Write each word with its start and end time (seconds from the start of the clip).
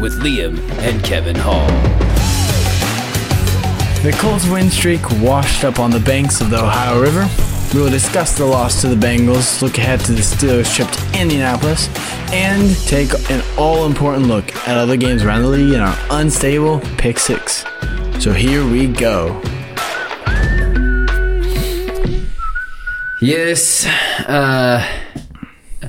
with 0.00 0.20
Liam 0.20 0.58
and 0.78 1.02
Kevin 1.02 1.36
Hall. 1.36 1.66
The 4.02 4.12
Colts 4.18 4.48
win 4.48 4.70
streak 4.70 5.00
washed 5.20 5.64
up 5.64 5.78
on 5.78 5.90
the 5.90 6.00
banks 6.00 6.40
of 6.40 6.50
the 6.50 6.62
Ohio 6.62 7.00
River. 7.00 7.28
We 7.74 7.82
will 7.82 7.90
discuss 7.90 8.38
the 8.38 8.46
loss 8.46 8.80
to 8.80 8.88
the 8.88 8.94
Bengals, 8.94 9.60
look 9.60 9.76
ahead 9.76 10.00
to 10.00 10.12
the 10.12 10.22
Steelers 10.22 10.74
trip 10.74 10.88
to 10.90 11.20
Indianapolis, 11.20 11.88
and 12.32 12.76
take 12.86 13.12
an 13.30 13.42
all 13.58 13.86
important 13.86 14.26
look 14.26 14.54
at 14.68 14.78
other 14.78 14.96
games 14.96 15.24
around 15.24 15.42
the 15.42 15.48
league 15.48 15.74
in 15.74 15.80
our 15.80 15.98
unstable 16.10 16.80
pick 16.96 17.18
six. 17.18 17.64
So 18.20 18.32
here 18.32 18.64
we 18.64 18.86
go. 18.86 19.42
Yes, 23.20 23.84
uh, 24.28 24.86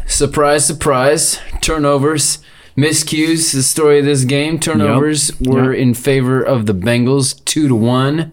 surprise, 0.07 0.65
surprise. 0.65 1.39
Turnovers, 1.61 2.39
miscues. 2.83 3.53
The 3.53 3.63
story 3.63 3.99
of 3.99 4.05
this 4.05 4.23
game. 4.25 4.59
Turnovers 4.59 5.31
were 5.39 5.73
Yep. 5.73 5.81
in 5.81 5.93
favor 5.93 6.41
of 6.41 6.65
the 6.65 6.73
Bengals, 6.73 7.43
two 7.45 7.67
to 7.67 7.75
one. 7.75 8.31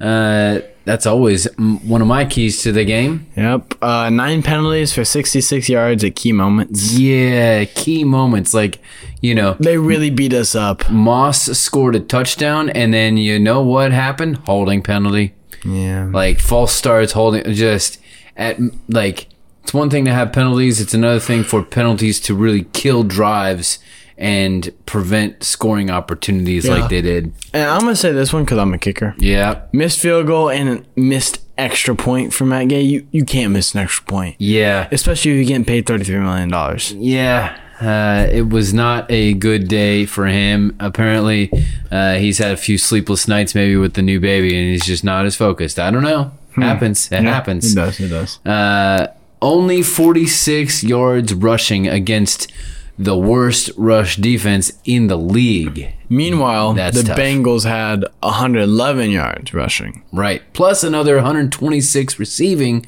Uh, 0.00 0.60
that's 0.84 1.06
always 1.06 1.46
one 1.56 2.02
of 2.02 2.06
my 2.08 2.24
keys 2.26 2.60
to 2.62 2.70
the 2.72 2.84
game. 2.84 3.26
Yep. 3.36 3.74
Uh, 3.82 4.10
nine 4.10 4.42
penalties 4.42 4.92
for 4.92 5.02
66 5.04 5.68
yards 5.68 6.04
at 6.04 6.14
key 6.14 6.32
moments. 6.32 6.92
Yeah, 6.98 7.64
key 7.64 8.04
moments 8.04 8.52
like 8.52 8.80
you 9.22 9.34
know. 9.34 9.56
They 9.60 9.78
really 9.78 10.10
beat 10.10 10.34
us 10.34 10.54
up. 10.54 10.90
Moss 10.90 11.44
scored 11.58 11.94
a 11.96 12.00
touchdown, 12.00 12.68
and 12.70 12.92
then 12.92 13.16
you 13.16 13.38
know 13.38 13.62
what 13.62 13.92
happened? 13.92 14.36
Holding 14.46 14.82
penalty. 14.82 15.32
Yeah. 15.66 16.10
like 16.12 16.40
false 16.40 16.72
starts 16.74 17.12
holding 17.12 17.50
just 17.54 17.98
at 18.36 18.58
like 18.90 19.28
it's 19.64 19.74
one 19.74 19.90
thing 19.90 20.04
to 20.04 20.12
have 20.12 20.32
penalties 20.32 20.80
it's 20.80 20.94
another 20.94 21.18
thing 21.20 21.42
for 21.42 21.62
penalties 21.64 22.20
to 22.20 22.34
really 22.34 22.64
kill 22.72 23.02
drives 23.02 23.78
and 24.16 24.72
prevent 24.86 25.42
scoring 25.42 25.90
opportunities 25.90 26.64
Yeah. 26.66 26.74
like 26.74 26.88
they 26.90 27.02
did 27.02 27.32
And 27.52 27.68
I'm 27.68 27.80
going 27.80 27.92
to 27.94 27.96
say 27.96 28.12
this 28.12 28.32
one 28.32 28.44
because 28.44 28.58
I'm 28.58 28.72
a 28.72 28.78
kicker. 28.78 29.14
yeah 29.18 29.62
Missed 29.72 29.98
field 29.98 30.26
goal 30.28 30.50
and 30.50 30.86
missed 30.94 31.40
extra 31.58 31.94
point 31.96 32.32
from 32.32 32.48
Matt 32.50 32.68
Gay. 32.68 32.82
You, 32.82 33.06
you 33.10 33.24
can't 33.24 33.52
miss 33.52 33.74
an 33.74 33.80
extra 33.80 34.04
point. 34.06 34.36
yeah 34.38 34.86
Especially 34.92 35.32
if 35.32 35.36
you're 35.38 35.46
getting 35.46 35.64
paid 35.64 35.86
$33 35.86 36.22
million. 36.22 37.02
yeah 37.02 37.58
uh, 37.80 38.28
it 38.32 38.48
was 38.50 38.72
not 38.72 39.10
a 39.10 39.34
good 39.34 39.66
day 39.66 40.06
for 40.06 40.26
him. 40.26 40.76
Apparently, 40.78 41.50
uh, 41.90 42.14
he's 42.14 42.38
had 42.38 42.52
a 42.52 42.56
few 42.56 42.78
sleepless 42.78 43.26
nights, 43.26 43.52
maybe 43.52 43.74
with 43.76 43.94
the 43.94 44.00
new 44.00 44.20
baby, 44.20 44.56
and 44.56 44.70
he's 44.70 44.86
just 44.86 45.02
not 45.02 45.26
as 45.26 45.34
focused. 45.34 45.80
I 45.80 45.90
don't 45.90 46.04
know. 46.04 46.30
Happens. 46.54 47.10
It 47.10 47.24
happens. 47.24 47.72
It 47.72 47.74
does. 47.74 47.98
It 47.98 48.08
does. 48.08 48.38
Uh, 48.46 49.08
only 49.44 49.82
46 49.82 50.82
yards 50.82 51.34
rushing 51.34 51.86
against 51.86 52.50
the 52.98 53.16
worst 53.16 53.70
rush 53.76 54.16
defense 54.16 54.72
in 54.84 55.08
the 55.08 55.18
league. 55.18 55.94
Meanwhile, 56.08 56.72
That's 56.74 56.96
the 56.96 57.08
tough. 57.08 57.18
Bengals 57.18 57.64
had 57.64 58.04
111 58.20 59.10
yards 59.10 59.52
rushing. 59.52 60.02
Right. 60.12 60.42
Plus 60.54 60.82
another 60.82 61.16
126 61.16 62.18
receiving 62.18 62.86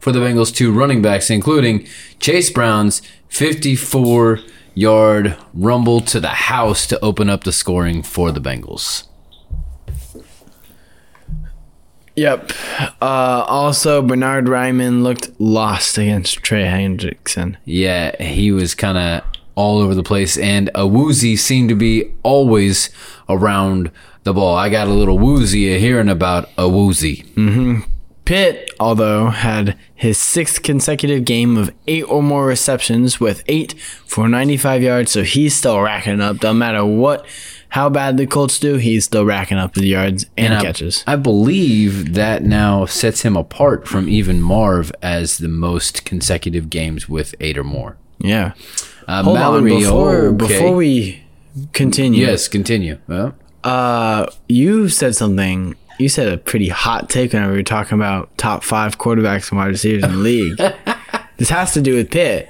for 0.00 0.10
the 0.12 0.20
Bengals' 0.20 0.54
two 0.54 0.72
running 0.72 1.02
backs, 1.02 1.28
including 1.28 1.86
Chase 2.20 2.50
Brown's 2.50 3.02
54 3.28 4.40
yard 4.74 5.36
rumble 5.52 6.00
to 6.00 6.20
the 6.20 6.28
house 6.28 6.86
to 6.86 6.98
open 7.04 7.28
up 7.28 7.44
the 7.44 7.52
scoring 7.52 8.02
for 8.02 8.32
the 8.32 8.40
Bengals. 8.40 9.04
Yep. 12.18 12.52
Uh, 13.00 13.44
also, 13.46 14.02
Bernhard 14.02 14.46
Raimann 14.46 15.02
looked 15.02 15.30
lost 15.40 15.96
against 15.98 16.42
Trey 16.42 16.64
Hendrickson. 16.64 17.56
Yeah, 17.64 18.20
he 18.20 18.50
was 18.50 18.74
kind 18.74 18.98
of 18.98 19.22
all 19.54 19.78
over 19.78 19.94
the 19.94 20.02
place, 20.02 20.36
and 20.36 20.68
a 20.74 20.86
woozy 20.86 21.36
seemed 21.36 21.68
to 21.68 21.76
be 21.76 22.12
always 22.24 22.90
around 23.28 23.90
the 24.24 24.34
ball. 24.34 24.56
I 24.56 24.68
got 24.68 24.88
a 24.88 24.92
little 24.92 25.18
woozy 25.18 25.78
hearing 25.78 26.08
about 26.08 26.48
a 26.58 26.68
woozy. 26.68 27.24
Pitt, 28.24 28.68
although, 28.78 29.28
had 29.28 29.78
his 29.94 30.18
sixth 30.18 30.62
consecutive 30.62 31.24
game 31.24 31.56
of 31.56 31.72
eight 31.86 32.02
or 32.02 32.22
more 32.22 32.46
receptions 32.46 33.18
with 33.18 33.42
eight 33.46 33.72
for 34.04 34.28
95 34.28 34.82
yards, 34.82 35.12
so 35.12 35.22
he's 35.22 35.54
still 35.54 35.80
racking 35.80 36.20
up. 36.20 36.38
Don't 36.38 36.58
matter 36.58 36.84
what, 36.84 37.24
how 37.70 37.88
bad 37.88 38.16
the 38.16 38.26
Colts 38.26 38.58
do, 38.58 38.76
he's 38.76 39.04
still 39.04 39.24
racking 39.24 39.58
up 39.58 39.74
the 39.74 39.86
yards 39.86 40.26
and, 40.36 40.54
I, 40.54 40.62
catches. 40.62 41.04
I 41.06 41.16
believe 41.16 42.14
that 42.14 42.42
now 42.42 42.86
sets 42.86 43.22
him 43.22 43.36
apart 43.36 43.86
from 43.86 44.08
even 44.08 44.40
Marv 44.40 44.90
as 45.02 45.38
the 45.38 45.48
most 45.48 46.04
consecutive 46.04 46.70
games 46.70 47.08
with 47.08 47.34
eight 47.40 47.58
or 47.58 47.64
more. 47.64 47.96
Yeah. 48.18 48.54
Uh, 49.06 49.22
Hold 49.22 49.38
Mallory, 49.38 49.72
on, 49.72 49.80
before, 49.80 50.16
okay. 50.26 50.36
before 50.36 50.74
we 50.74 51.22
continue, 51.72 52.26
yes, 52.26 52.48
continue. 52.48 52.98
Well, 53.06 53.34
uh, 53.64 54.26
you 54.48 54.88
said 54.88 55.14
something. 55.14 55.76
You 55.98 56.08
said 56.08 56.32
a 56.32 56.38
pretty 56.38 56.68
hot 56.68 57.10
take 57.10 57.32
whenever 57.32 57.52
we 57.52 57.58
were 57.58 57.64
talking 57.64 57.98
about 57.98 58.36
top 58.38 58.62
five 58.62 58.98
quarterbacks 58.98 59.50
and 59.50 59.58
wide 59.58 59.68
receivers 59.68 60.04
in 60.04 60.12
the 60.12 60.16
league. 60.16 60.56
this 61.36 61.48
has 61.50 61.74
to 61.74 61.80
do 61.80 61.94
with 61.96 62.10
Pitt. 62.10 62.48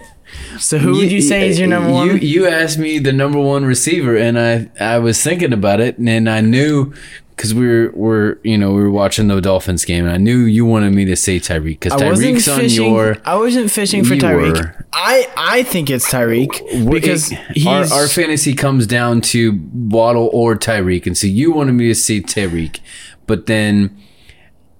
So 0.58 0.78
who 0.78 0.92
would 0.96 1.10
you 1.12 1.20
say 1.20 1.48
is 1.48 1.58
your 1.58 1.68
number 1.68 1.90
one? 1.92 2.06
You 2.08 2.14
you 2.14 2.46
asked 2.46 2.78
me 2.78 2.98
the 2.98 3.12
number 3.12 3.38
one 3.40 3.64
receiver, 3.64 4.16
and 4.16 4.38
I 4.38 4.68
I 4.80 4.98
was 4.98 5.22
thinking 5.22 5.52
about 5.52 5.80
it, 5.80 5.98
and 5.98 6.28
I 6.28 6.40
knew 6.40 6.92
because 7.36 7.54
we 7.54 7.66
were 7.68 7.90
were 7.94 8.40
you 8.42 8.58
know 8.58 8.72
we 8.72 8.82
were 8.82 8.90
watching 8.90 9.28
the 9.28 9.40
Dolphins 9.40 9.84
game, 9.84 10.04
and 10.04 10.12
I 10.12 10.16
knew 10.18 10.38
you 10.40 10.64
wanted 10.66 10.92
me 10.92 11.04
to 11.06 11.16
say 11.16 11.38
Tyreek 11.38 11.80
because 11.80 11.92
Tyreek's 11.92 12.48
on 12.48 12.60
fishing. 12.60 12.92
your. 12.92 13.16
I 13.24 13.36
wasn't 13.36 13.70
fishing 13.70 14.04
for 14.04 14.14
Tyreek. 14.16 14.84
I 14.92 15.28
I 15.36 15.62
think 15.62 15.90
it's 15.90 16.10
Tyreek 16.10 16.90
because 16.90 17.30
it- 17.32 17.38
he's 17.54 17.66
our, 17.66 17.84
our 18.02 18.08
fantasy 18.08 18.54
comes 18.54 18.86
down 18.86 19.20
to 19.32 19.60
Waddle 19.72 20.30
or 20.32 20.56
Tyreek, 20.56 21.06
and 21.06 21.16
so 21.16 21.26
you 21.26 21.52
wanted 21.52 21.72
me 21.72 21.86
to 21.88 21.94
say 21.94 22.20
Tyreek, 22.20 22.80
but 23.26 23.46
then 23.46 23.96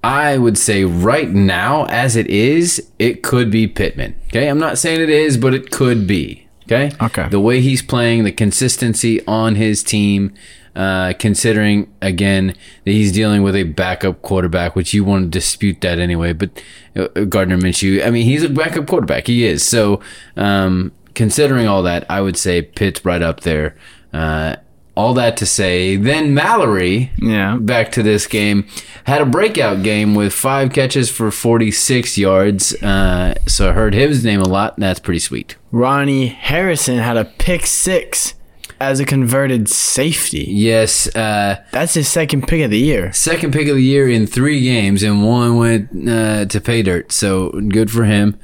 I 0.02 0.38
would 0.38 0.56
say 0.56 0.84
right 0.84 1.28
now, 1.28 1.86
as 1.86 2.16
it 2.16 2.28
is, 2.28 2.90
it 2.98 3.22
could 3.22 3.50
be 3.50 3.66
Pittman. 3.66 4.14
Okay, 4.28 4.48
I'm 4.48 4.58
not 4.58 4.78
saying 4.78 5.00
it 5.00 5.10
is, 5.10 5.36
but 5.36 5.54
it 5.54 5.70
could 5.70 6.06
be. 6.06 6.46
Okay. 6.64 6.92
Okay. 7.00 7.28
The 7.28 7.40
way 7.40 7.60
he's 7.60 7.82
playing, 7.82 8.24
the 8.24 8.32
consistency 8.32 9.26
on 9.26 9.54
his 9.54 9.82
team, 9.82 10.34
uh, 10.76 11.14
considering 11.18 11.92
again 12.02 12.54
that 12.84 12.90
he's 12.92 13.10
dealing 13.10 13.42
with 13.42 13.56
a 13.56 13.64
backup 13.64 14.22
quarterback, 14.22 14.76
which 14.76 14.92
you 14.92 15.02
want 15.02 15.24
to 15.24 15.30
dispute 15.30 15.80
that 15.80 15.98
anyway. 15.98 16.34
But 16.34 16.62
uh, 16.94 17.24
Gardner 17.24 17.56
Minshew, 17.56 18.06
I 18.06 18.10
mean, 18.10 18.24
he's 18.26 18.44
a 18.44 18.50
backup 18.50 18.86
quarterback. 18.86 19.26
He 19.26 19.44
is. 19.44 19.66
So 19.66 20.00
um, 20.36 20.92
considering 21.14 21.66
all 21.66 21.82
that, 21.84 22.08
I 22.10 22.20
would 22.20 22.36
say 22.36 22.62
Pitt's 22.62 23.04
right 23.04 23.22
up 23.22 23.40
there. 23.40 23.74
Uh, 24.12 24.56
all 24.98 25.14
that 25.14 25.36
to 25.36 25.46
say, 25.46 25.94
then 25.94 26.34
Mallory 26.34 27.12
yeah. 27.22 27.56
back 27.56 27.92
to 27.92 28.02
this 28.02 28.26
game. 28.26 28.66
Had 29.04 29.20
a 29.20 29.26
breakout 29.26 29.84
game 29.84 30.16
with 30.16 30.32
five 30.32 30.72
catches 30.72 31.08
for 31.08 31.30
46 31.30 32.18
yards. 32.18 32.74
Uh, 32.82 33.34
so 33.46 33.70
I 33.70 33.72
heard 33.74 33.94
his 33.94 34.24
name 34.24 34.40
a 34.40 34.48
lot, 34.48 34.76
and 34.76 34.82
that's 34.82 34.98
pretty 34.98 35.20
sweet. 35.20 35.54
Ronnie 35.70 36.26
Harrison 36.26 36.98
had 36.98 37.16
a 37.16 37.24
pick 37.24 37.64
six 37.64 38.34
as 38.80 38.98
a 38.98 39.04
converted 39.04 39.68
safety. 39.68 40.44
Yes, 40.48 41.06
uh, 41.14 41.62
That's 41.70 41.94
his 41.94 42.08
second 42.08 42.48
pick 42.48 42.64
of 42.64 42.72
the 42.72 42.78
year. 42.78 43.12
second 43.12 43.52
pick 43.52 43.68
of 43.68 43.76
the 43.76 43.82
year 43.82 44.08
in 44.10 44.26
three 44.26 44.60
games, 44.62 45.04
and 45.04 45.24
one 45.24 45.56
went 45.58 46.08
uh, 46.08 46.46
to 46.46 46.60
pay 46.60 46.82
dirt. 46.82 47.12
So 47.12 47.50
good 47.50 47.88
for 47.92 48.02
him. 48.02 48.36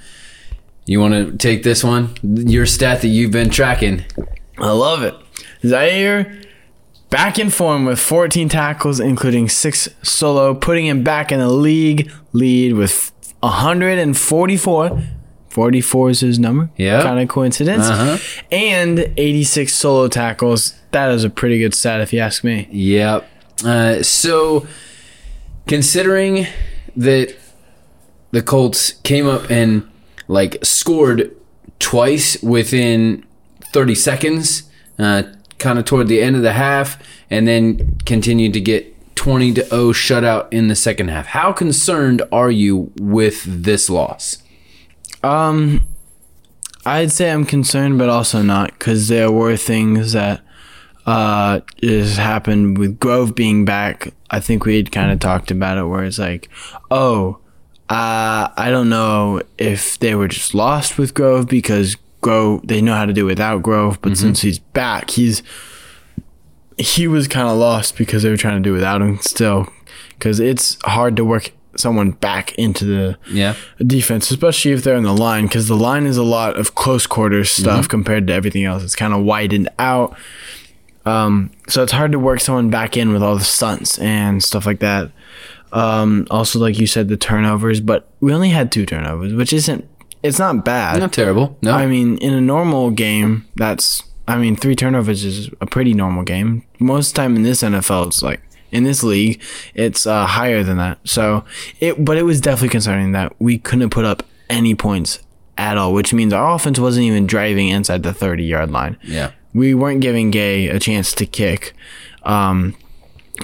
You 0.86 1.00
want 1.00 1.14
to 1.14 1.36
take 1.36 1.64
this 1.64 1.82
one? 1.82 2.14
Your 2.22 2.64
stat 2.66 3.00
that 3.02 3.08
you've 3.08 3.32
been 3.32 3.50
tracking. 3.50 4.04
I 4.56 4.70
love 4.70 5.02
it. 5.02 5.14
Zaire 5.64 6.40
back 7.10 7.38
in 7.38 7.50
form 7.50 7.84
with 7.84 8.00
14 8.00 8.48
tackles, 8.48 9.00
including 9.00 9.48
six 9.48 9.88
solo, 10.02 10.54
putting 10.54 10.86
him 10.86 11.04
back 11.04 11.30
in 11.30 11.38
the 11.38 11.48
league 11.48 12.10
lead 12.32 12.74
with 12.74 13.12
144. 13.40 15.02
44 15.48 16.10
is 16.10 16.20
his 16.20 16.38
number. 16.40 16.70
Yeah. 16.76 17.02
Kind 17.02 17.20
of 17.20 17.28
coincidence. 17.28 17.84
Uh-huh. 17.84 18.18
And 18.50 19.12
86 19.16 19.72
solo 19.72 20.08
tackles. 20.08 20.74
That 20.90 21.12
is 21.12 21.22
a 21.22 21.30
pretty 21.30 21.60
good 21.60 21.74
stat 21.74 22.00
if 22.00 22.12
you 22.12 22.18
ask 22.18 22.42
me. 22.42 22.66
Yep. 22.72 23.30
Uh, 23.64 24.02
so, 24.02 24.66
considering 25.68 26.48
that 26.96 27.36
the 28.32 28.42
Colts 28.42 28.94
came 29.04 29.28
up 29.28 29.48
and 29.48 29.88
like 30.26 30.64
scored 30.64 31.30
twice 31.78 32.42
within 32.42 33.24
30 33.72 33.94
seconds, 33.94 34.64
uh, 34.98 35.22
kind 35.58 35.78
of 35.78 35.84
toward 35.84 36.08
the 36.08 36.22
end 36.22 36.36
of 36.36 36.42
the 36.42 36.52
half, 36.52 36.98
and 37.30 37.46
then 37.46 37.98
continued 38.04 38.52
to 38.54 38.60
get 38.60 38.90
20 39.16 39.54
to 39.54 39.64
0 39.66 39.92
shutout 39.92 40.52
in 40.52 40.68
the 40.68 40.76
second 40.76 41.08
half. 41.08 41.26
How 41.26 41.52
concerned 41.52 42.22
are 42.32 42.50
you 42.50 42.92
with 43.00 43.44
this 43.44 43.88
loss? 43.88 44.42
Um, 45.22 45.86
I'd 46.84 47.12
say 47.12 47.30
I'm 47.30 47.46
concerned, 47.46 47.98
but 47.98 48.08
also 48.08 48.42
not, 48.42 48.72
because 48.72 49.08
there 49.08 49.30
were 49.30 49.56
things 49.56 50.12
that 50.12 50.42
uh 51.06 51.60
just 51.82 52.16
happened 52.16 52.78
with 52.78 52.98
Grove 52.98 53.34
being 53.34 53.64
back. 53.64 54.14
I 54.30 54.40
think 54.40 54.64
we 54.64 54.76
had 54.76 54.90
kind 54.90 55.12
of 55.12 55.20
talked 55.20 55.50
about 55.50 55.78
it, 55.78 55.84
where 55.84 56.04
it's 56.04 56.18
like, 56.18 56.48
oh, 56.90 57.38
uh, 57.88 58.48
I 58.56 58.70
don't 58.70 58.88
know 58.88 59.42
if 59.58 59.98
they 59.98 60.14
were 60.14 60.28
just 60.28 60.54
lost 60.54 60.98
with 60.98 61.12
Grove 61.14 61.46
because 61.46 61.96
Grove 62.24 62.60
they 62.66 62.80
know 62.80 62.94
how 62.94 63.04
to 63.06 63.12
do 63.12 63.26
without 63.26 63.62
Grove, 63.62 63.98
but 64.00 64.16
since 64.16 64.40
he's 64.40 64.58
back, 64.58 65.10
he's 65.10 65.42
he 66.78 67.06
was 67.06 67.28
kind 67.28 67.48
of 67.48 67.56
lost 67.56 67.96
because 67.96 68.22
they 68.22 68.30
were 68.30 68.36
trying 68.36 68.60
to 68.62 68.66
do 68.68 68.72
without 68.72 69.00
him 69.02 69.18
still, 69.20 69.68
because 70.18 70.40
it's 70.40 70.76
hard 70.84 71.14
to 71.16 71.24
work 71.24 71.52
someone 71.76 72.12
back 72.12 72.54
into 72.54 72.84
the 72.84 73.16
Yeah. 73.30 73.54
defense, 73.84 74.30
especially 74.30 74.72
if 74.72 74.82
they're 74.84 74.96
in 74.96 75.04
the 75.04 75.12
line, 75.14 75.46
because 75.46 75.68
the 75.68 75.76
line 75.76 76.06
is 76.06 76.16
a 76.16 76.22
lot 76.22 76.56
of 76.56 76.74
close 76.74 77.06
quarters 77.06 77.50
stuff 77.50 77.82
Mm-hmm. 77.82 77.90
compared 77.90 78.26
to 78.28 78.32
everything 78.32 78.64
else. 78.64 78.82
It's 78.82 78.96
kind 78.96 79.12
of 79.14 79.22
widened 79.22 79.68
out. 79.78 80.16
Um, 81.06 81.50
so 81.68 81.82
it's 81.82 81.92
hard 81.92 82.12
to 82.12 82.18
work 82.18 82.40
someone 82.40 82.70
back 82.70 82.96
in 82.96 83.12
with 83.12 83.22
all 83.22 83.36
the 83.36 83.44
stunts 83.44 83.98
and 83.98 84.42
stuff 84.42 84.64
like 84.66 84.80
that. 84.80 85.10
Um, 85.72 86.26
also, 86.30 86.58
like 86.60 86.78
you 86.78 86.86
said, 86.86 87.08
the 87.08 87.16
turnovers, 87.16 87.80
but 87.80 88.08
we 88.20 88.32
only 88.32 88.50
had 88.50 88.70
two 88.72 88.86
turnovers, 88.86 89.34
which 89.34 89.52
isn't, 89.52 89.86
it's 90.24 90.38
not 90.40 90.64
bad. 90.64 90.98
Not 90.98 91.12
terrible. 91.12 91.56
No. 91.62 91.72
I 91.72 91.86
mean, 91.86 92.18
in 92.18 92.34
a 92.34 92.40
normal 92.40 92.90
game, 92.90 93.46
that's, 93.54 94.02
I 94.26 94.36
mean, 94.38 94.56
three 94.56 94.74
turnovers 94.74 95.22
is 95.24 95.50
a 95.60 95.66
pretty 95.66 95.94
normal 95.94 96.24
game. 96.24 96.64
Most 96.80 97.10
of 97.10 97.14
the 97.14 97.22
time 97.22 97.36
in 97.36 97.42
this 97.42 97.62
NFL, 97.62 98.08
it's 98.08 98.22
like, 98.22 98.40
in 98.72 98.82
this 98.82 99.04
league, 99.04 99.40
it's 99.74 100.06
uh, 100.06 100.26
higher 100.26 100.64
than 100.64 100.78
that. 100.78 100.98
So 101.04 101.44
it, 101.78 102.04
but 102.04 102.16
it 102.16 102.24
was 102.24 102.40
definitely 102.40 102.70
concerning 102.70 103.12
that 103.12 103.32
we 103.38 103.58
couldn't 103.58 103.90
put 103.90 104.04
up 104.04 104.24
any 104.50 104.74
points 104.74 105.20
at 105.56 105.78
all, 105.78 105.92
which 105.92 106.12
means 106.12 106.32
our 106.32 106.54
offense 106.54 106.80
wasn't 106.80 107.04
even 107.04 107.26
driving 107.26 107.68
inside 107.68 108.02
the 108.02 108.12
30 108.12 108.42
yard 108.44 108.70
line. 108.72 108.96
yeah. 109.02 109.30
We 109.52 109.72
weren't 109.72 110.00
giving 110.00 110.32
Gay 110.32 110.66
a 110.66 110.80
chance 110.80 111.14
to 111.14 111.26
kick. 111.26 111.74
Um, 112.24 112.74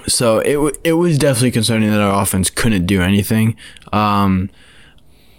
so 0.08 0.38
it 0.40 0.76
it 0.82 0.94
was 0.94 1.18
definitely 1.18 1.52
concerning 1.52 1.88
that 1.90 2.00
our 2.00 2.20
offense 2.20 2.50
couldn't 2.50 2.86
do 2.86 3.00
anything. 3.00 3.54
Um, 3.92 4.50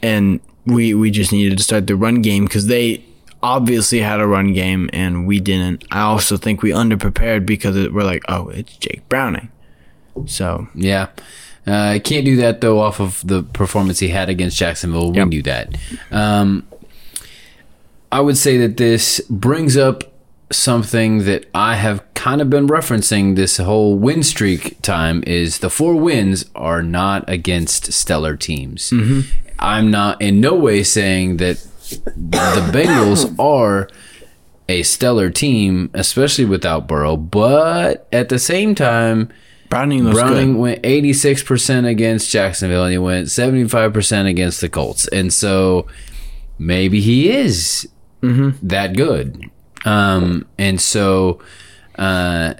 and 0.01 0.39
we 0.65 0.93
we 0.93 1.11
just 1.11 1.31
needed 1.31 1.57
to 1.57 1.63
start 1.63 1.87
the 1.87 1.95
run 1.95 2.21
game 2.21 2.45
because 2.45 2.67
they 2.67 3.03
obviously 3.43 3.99
had 3.99 4.19
a 4.19 4.27
run 4.27 4.53
game 4.53 4.89
and 4.93 5.25
we 5.25 5.39
didn't. 5.39 5.83
I 5.91 6.01
also 6.01 6.37
think 6.37 6.61
we 6.61 6.69
underprepared 6.71 7.45
because 7.45 7.75
it, 7.75 7.93
we're 7.93 8.03
like, 8.03 8.23
oh, 8.29 8.49
it's 8.49 8.75
Jake 8.77 9.07
Browning. 9.09 9.49
So 10.27 10.67
Yeah. 10.75 11.07
Uh, 11.65 11.99
can't 12.03 12.25
do 12.25 12.35
that 12.37 12.61
though 12.61 12.79
off 12.79 12.99
of 12.99 13.21
the 13.25 13.43
performance 13.43 13.99
he 13.99 14.09
had 14.09 14.29
against 14.29 14.57
Jacksonville. 14.57 15.11
We 15.11 15.17
Yep. 15.17 15.27
knew 15.27 15.41
that. 15.43 15.77
Um, 16.11 16.67
I 18.11 18.19
would 18.19 18.37
say 18.37 18.57
that 18.57 18.77
this 18.77 19.21
brings 19.29 19.77
up 19.77 20.03
something 20.51 21.19
that 21.25 21.45
I 21.55 21.75
have 21.75 22.03
kind 22.13 22.41
of 22.41 22.49
been 22.49 22.67
referencing 22.67 23.35
this 23.35 23.57
whole 23.57 23.95
win 23.97 24.21
streak 24.21 24.81
time 24.81 25.23
is 25.25 25.59
the 25.59 25.69
four 25.69 25.95
wins 25.95 26.45
are 26.55 26.83
not 26.83 27.23
against 27.29 27.93
stellar 27.93 28.35
teams. 28.35 28.91
I'm 29.61 29.91
not 29.91 30.21
in 30.21 30.41
no 30.41 30.55
way 30.55 30.83
saying 30.83 31.37
that 31.37 31.57
the 32.15 32.71
Bengals 32.73 33.37
are 33.39 33.87
a 34.67 34.83
stellar 34.83 35.29
team, 35.29 35.89
especially 35.93 36.45
without 36.45 36.87
Burrow, 36.87 37.17
but 37.17 38.07
at 38.11 38.29
the 38.29 38.39
same 38.39 38.73
time, 38.75 39.29
Browning 39.69 40.09
Browning 40.11 40.57
went 40.57 40.81
86% 40.83 41.85
against 41.87 42.29
Jacksonville 42.29 42.83
and 42.83 42.91
he 42.91 42.97
went 42.97 43.27
75% 43.27 44.27
against 44.29 44.59
the 44.61 44.67
Colts. 44.69 45.07
And 45.09 45.31
so 45.31 45.87
maybe 46.59 46.99
he 47.01 47.29
is 47.31 47.87
Mm-hmm. 48.21 48.67
that 48.67 48.95
good. 48.95 49.49
Um, 49.83 50.45
and 50.59 50.79
so 50.79 51.41
uh, 51.97 52.53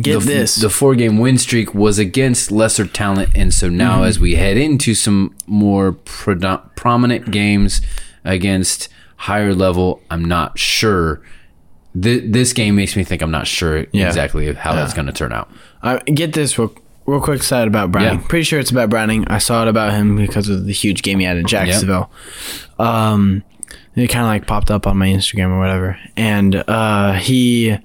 Get 0.00 0.20
the, 0.20 0.26
this. 0.26 0.54
the 0.56 0.70
four 0.70 0.94
game 0.94 1.18
win 1.18 1.38
streak 1.38 1.74
was 1.74 1.98
against 1.98 2.50
lesser 2.52 2.86
talent. 2.86 3.30
And 3.34 3.52
so 3.52 3.68
now, 3.68 3.96
Mm-hmm. 3.96 4.04
as 4.04 4.20
we 4.20 4.36
head 4.36 4.56
into 4.56 4.94
some 4.94 5.34
more 5.46 5.92
prominent 5.92 7.30
games 7.30 7.80
against 8.24 8.88
higher 9.16 9.54
level, 9.54 10.00
I'm 10.10 10.24
not 10.24 10.58
sure. 10.58 11.20
Th- 12.00 12.22
this 12.24 12.52
game 12.52 12.76
makes 12.76 12.96
me 12.96 13.04
think 13.04 13.22
I'm 13.22 13.30
not 13.32 13.46
sure 13.46 13.86
Yeah. 13.92 14.06
exactly 14.08 14.52
how 14.54 14.74
that's 14.74 14.94
going 14.94 15.06
to 15.06 15.12
turn 15.12 15.32
out. 15.32 15.50
I 15.82 15.98
get 15.98 16.32
this 16.32 16.58
real, 16.58 16.72
real 17.06 17.20
quick 17.20 17.42
side 17.42 17.66
about 17.68 17.90
Browning. 17.92 18.20
Yeah. 18.20 18.26
Pretty 18.28 18.44
sure 18.44 18.60
it's 18.60 18.70
about 18.70 18.88
Browning. 18.88 19.26
I 19.28 19.38
saw 19.38 19.62
it 19.62 19.68
about 19.68 19.92
him 19.92 20.16
because 20.16 20.48
of 20.48 20.64
the 20.66 20.72
huge 20.72 21.02
game 21.02 21.18
he 21.18 21.24
had 21.26 21.36
in 21.36 21.46
Jacksonville. 21.46 22.10
Um, 22.78 23.42
it 23.94 24.08
kind 24.08 24.24
of 24.24 24.28
like 24.28 24.46
popped 24.46 24.70
up 24.70 24.86
on 24.86 24.96
my 24.96 25.08
Instagram 25.08 25.50
or 25.50 25.58
whatever, 25.58 25.98
and 26.16 26.54
uh, 26.66 27.12
he 27.14 27.76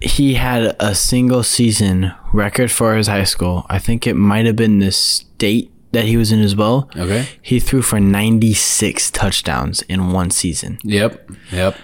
he 0.00 0.34
had 0.34 0.76
a 0.80 0.94
single 0.94 1.42
season 1.42 2.12
record 2.32 2.70
for 2.70 2.94
his 2.94 3.06
high 3.08 3.24
school. 3.24 3.66
I 3.68 3.78
think 3.78 4.06
it 4.06 4.14
might 4.14 4.46
have 4.46 4.56
been 4.56 4.78
the 4.78 4.92
state 4.92 5.70
that 5.92 6.04
he 6.04 6.16
was 6.16 6.30
in 6.30 6.40
as 6.40 6.54
well. 6.54 6.88
Okay. 6.96 7.26
He 7.42 7.58
threw 7.60 7.82
for 7.82 7.98
96 7.98 9.10
touchdowns 9.10 9.82
in 9.82 10.12
one 10.12 10.30
season. 10.30 10.78
Yep. 10.84 11.30
Yep. 11.50 11.76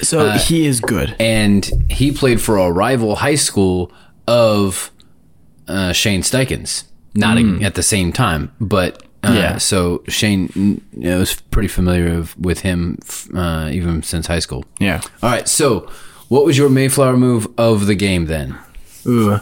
So 0.00 0.30
he 0.32 0.66
is 0.66 0.80
good. 0.80 1.14
and 1.20 1.70
he 1.90 2.10
played 2.10 2.40
for 2.40 2.56
a 2.58 2.70
rival 2.72 3.16
high 3.16 3.34
school 3.36 3.92
of 4.26 4.90
uh, 5.68 5.92
Shane 5.92 6.22
Steichens. 6.22 6.84
Not 7.14 7.38
a- 7.38 7.60
at 7.62 7.74
the 7.76 7.82
same 7.82 8.12
time, 8.12 8.50
but 8.60 9.02
uh, 9.22 9.32
Yeah. 9.32 9.58
So 9.58 10.02
Shane 10.08 10.48
mm, 10.48 10.80
you 10.92 11.10
know, 11.10 11.18
was 11.20 11.34
pretty 11.34 11.68
familiar 11.68 12.08
of, 12.18 12.36
with 12.38 12.60
him 12.60 12.98
uh, 13.34 13.68
even 13.72 14.02
since 14.02 14.26
high 14.26 14.40
school. 14.40 14.64
Yeah. 14.80 15.00
All 15.22 15.30
right. 15.30 15.46
So, 15.46 15.88
what 16.28 16.44
was 16.44 16.56
your 16.58 16.68
Mayflower 16.68 17.16
move 17.16 17.46
of 17.58 17.86
the 17.86 17.94
game 17.94 18.26
then? 18.26 18.58
Ooh. 19.06 19.38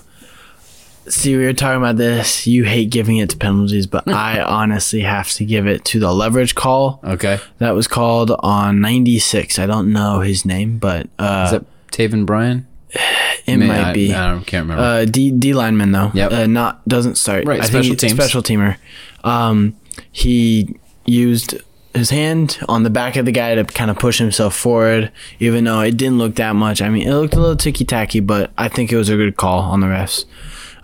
See, 1.08 1.36
we 1.36 1.44
were 1.44 1.52
talking 1.52 1.78
about 1.78 1.96
this. 1.96 2.46
You 2.46 2.62
hate 2.64 2.90
giving 2.90 3.16
it 3.16 3.30
to 3.30 3.36
penalties, 3.36 3.86
but 3.88 4.06
I 4.12 4.40
honestly 4.40 5.00
have 5.00 5.30
to 5.32 5.44
give 5.44 5.66
it 5.66 5.84
to 5.86 5.98
the 5.98 6.12
leverage 6.12 6.54
call 6.54 7.00
Okay. 7.02 7.40
that 7.58 7.72
was 7.72 7.88
called 7.88 8.30
on 8.38 8.80
96. 8.80 9.58
I 9.58 9.66
don't 9.66 9.92
know 9.92 10.20
his 10.20 10.44
name, 10.44 10.78
but 10.78 11.08
uh, 11.18 11.42
Is 11.46 11.50
that 11.52 11.64
Taven 11.90 12.24
Bryan? 12.24 12.66
it 13.46 13.56
May- 13.56 13.66
might 13.66 13.84
I, 13.84 13.92
be. 13.92 14.14
I 14.14 14.30
don't, 14.30 14.46
can't 14.46 14.64
remember. 14.68 14.82
Uh, 14.82 15.04
D 15.04 15.32
D 15.32 15.54
lineman 15.54 15.90
though. 15.92 16.12
Yep. 16.14 16.32
Uh, 16.32 16.46
not 16.46 16.86
doesn't 16.86 17.16
start. 17.16 17.46
Right, 17.46 17.60
I 17.60 17.64
special 17.64 17.96
think. 17.96 18.14
Special 18.14 18.42
teamer. 18.42 18.76
Um, 19.24 19.76
he 20.12 20.76
used 21.04 21.56
his 21.94 22.10
hand 22.10 22.58
on 22.68 22.82
the 22.82 22.90
back 22.90 23.16
of 23.16 23.26
the 23.26 23.32
guy 23.32 23.54
to 23.54 23.64
kind 23.64 23.90
of 23.90 23.98
push 23.98 24.18
himself 24.18 24.54
forward, 24.54 25.12
even 25.38 25.64
though 25.64 25.80
it 25.80 25.96
didn't 25.96 26.18
look 26.18 26.36
that 26.36 26.54
much. 26.54 26.80
I 26.80 26.88
mean, 26.88 27.06
it 27.06 27.14
looked 27.14 27.34
a 27.34 27.40
little 27.40 27.56
ticky 27.56 27.84
tacky, 27.84 28.20
but 28.20 28.50
I 28.56 28.68
think 28.68 28.92
it 28.92 28.96
was 28.96 29.08
a 29.08 29.16
good 29.16 29.36
call 29.36 29.60
on 29.60 29.80
the 29.80 29.86
refs. 29.86 30.24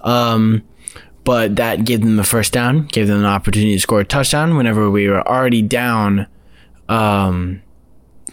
Um, 0.02 0.62
but 1.24 1.56
that 1.56 1.84
gave 1.84 2.00
them 2.00 2.16
the 2.16 2.24
first 2.24 2.52
down, 2.52 2.86
gave 2.86 3.06
them 3.06 3.18
an 3.18 3.24
opportunity 3.24 3.74
to 3.74 3.80
score 3.80 4.00
a 4.00 4.04
touchdown 4.04 4.56
whenever 4.56 4.90
we 4.90 5.08
were 5.08 5.26
already 5.26 5.62
down. 5.62 6.26
Um, 6.88 7.62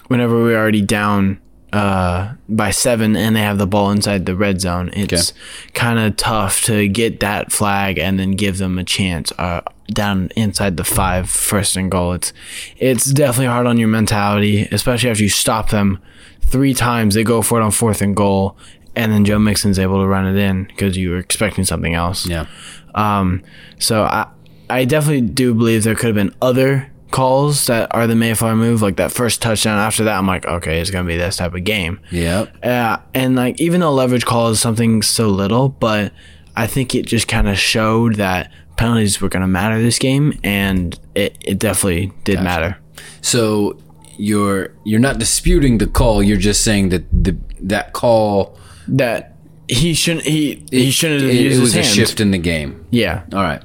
whenever 0.08 0.36
we 0.38 0.52
were 0.52 0.58
already 0.58 0.82
down 0.82 1.40
uh, 1.76 2.34
by 2.48 2.72
seven 2.72 3.16
and 3.16 3.36
they 3.36 3.42
have 3.42 3.58
the 3.58 3.68
ball 3.68 3.92
inside 3.92 4.26
the 4.26 4.36
red 4.36 4.62
zone, 4.62 4.90
it's 4.94 5.34
kind 5.74 6.00
of 6.00 6.16
tough 6.16 6.64
to 6.64 6.88
get 6.88 7.20
that 7.20 7.52
flag 7.52 8.00
and 8.00 8.18
then 8.18 8.32
give 8.32 8.58
them 8.58 8.78
a 8.78 8.84
chance 8.84 9.32
uh, 9.38 9.62
down 9.88 10.30
inside 10.36 10.78
the 10.78 10.84
five, 10.84 11.30
first 11.30 11.76
and 11.76 11.92
goal. 11.92 12.14
It's 12.14 12.32
it's 12.78 13.06
definitely 13.06 13.48
hard 13.48 13.68
on 13.68 13.78
your 13.78 13.90
mentality, 13.90 14.68
especially 14.72 15.10
after 15.10 15.24
you 15.24 15.30
stop 15.30 15.70
them 15.70 16.00
three 16.42 16.74
times. 16.74 17.16
They 17.16 17.24
go 17.24 17.42
for 17.42 17.60
it 17.60 17.64
on 17.64 17.72
fourth 17.72 18.02
and 18.02 18.16
goal, 18.16 18.58
and 18.96 19.12
then 19.12 19.26
Joe 19.26 19.40
Mixon's 19.40 19.78
able 19.78 20.02
to 20.02 20.08
run 20.08 20.26
it 20.26 20.40
in 20.40 20.64
because 20.64 20.96
you 20.96 21.10
were 21.12 21.20
expecting 21.20 21.66
something 21.66 21.94
else. 21.94 22.26
yeah. 22.26 22.46
Um, 22.94 23.44
so 23.78 24.04
I, 24.04 24.28
I 24.70 24.86
definitely 24.86 25.28
do 25.28 25.54
believe 25.54 25.84
there 25.84 25.96
could 25.96 26.08
have 26.08 26.16
been 26.16 26.34
other 26.42 26.90
calls 27.16 27.68
that 27.68 27.88
are 27.96 28.08
the 28.08 28.16
Mayflower 28.16 28.56
move, 28.58 28.82
like 28.82 28.98
that 28.98 29.12
first 29.12 29.42
touchdown. 29.42 29.80
After 29.80 30.04
that, 30.04 30.18
I'm 30.18 30.28
like, 30.28 30.46
okay, 30.46 30.82
it's 30.82 30.92
gonna 30.92 31.08
be 31.08 31.16
this 31.18 31.38
type 31.38 31.54
of 31.56 31.64
game. 31.64 32.00
Yep. 32.12 32.64
Uh, 32.64 32.98
and 33.14 33.36
like 33.36 33.60
even 33.62 33.80
though 33.80 33.94
leverage 33.94 34.26
call 34.26 34.50
is 34.50 34.60
something 34.60 35.02
so 35.02 35.30
little, 35.30 35.70
but 35.70 36.12
I 36.56 36.68
think 36.68 36.94
it 36.94 37.06
just 37.06 37.28
kind 37.28 37.48
of 37.48 37.58
showed 37.58 38.16
that 38.16 38.52
penalties 38.76 39.22
were 39.22 39.30
gonna 39.30 39.48
matter 39.48 39.82
this 39.82 39.98
game, 39.98 40.38
and 40.44 41.00
it, 41.16 41.38
it 41.42 41.58
definitely 41.58 42.12
did 42.26 42.42
matter. 42.42 42.78
So 43.22 43.78
you're 44.18 44.74
you're 44.84 45.00
not 45.00 45.18
disputing 45.18 45.78
the 45.78 45.88
call. 45.88 46.22
You're 46.22 46.38
just 46.38 46.64
saying 46.64 46.90
that 46.90 47.06
the 47.12 47.38
that 47.62 47.94
call 47.94 48.58
That 48.90 49.36
he 49.68 49.94
shouldn't 49.94 50.26
he 50.26 50.64
he 50.72 50.92
shouldn't 50.92 51.22
have 51.22 51.30
it, 51.32 51.36
used 51.42 51.58
it 51.58 51.62
was 51.62 51.74
his 51.74 51.86
a 51.86 51.88
hand. 51.88 51.96
shift 51.96 52.20
in 52.20 52.32
the 52.32 52.38
game. 52.38 52.86
Yeah, 52.92 53.24
All 53.34 53.42
right. 53.42 53.64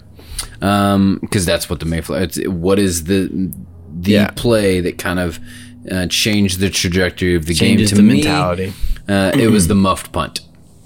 Um, 0.62 1.18
because 1.20 1.44
that's 1.46 1.68
what 1.70 1.80
the 1.80 1.86
Mayflower. 1.86 2.20
It's, 2.22 2.38
what 2.48 2.78
is 2.78 3.04
the 3.04 3.28
the 4.00 4.12
Yeah. 4.12 4.30
play 4.36 4.80
that 4.80 4.98
kind 4.98 5.18
of 5.18 5.38
uh, 5.90 6.06
changed 6.06 6.60
the 6.60 6.70
trajectory 6.70 7.34
of 7.34 7.46
the 7.46 7.54
changes 7.54 7.90
game 7.90 7.96
to 7.96 8.02
the 8.02 8.08
me? 8.08 8.14
mentality. 8.14 8.72
uh, 9.08 9.32
it 9.34 9.48
was 9.50 9.68
the 9.68 9.74
muffed 9.74 10.12
punt. 10.12 10.40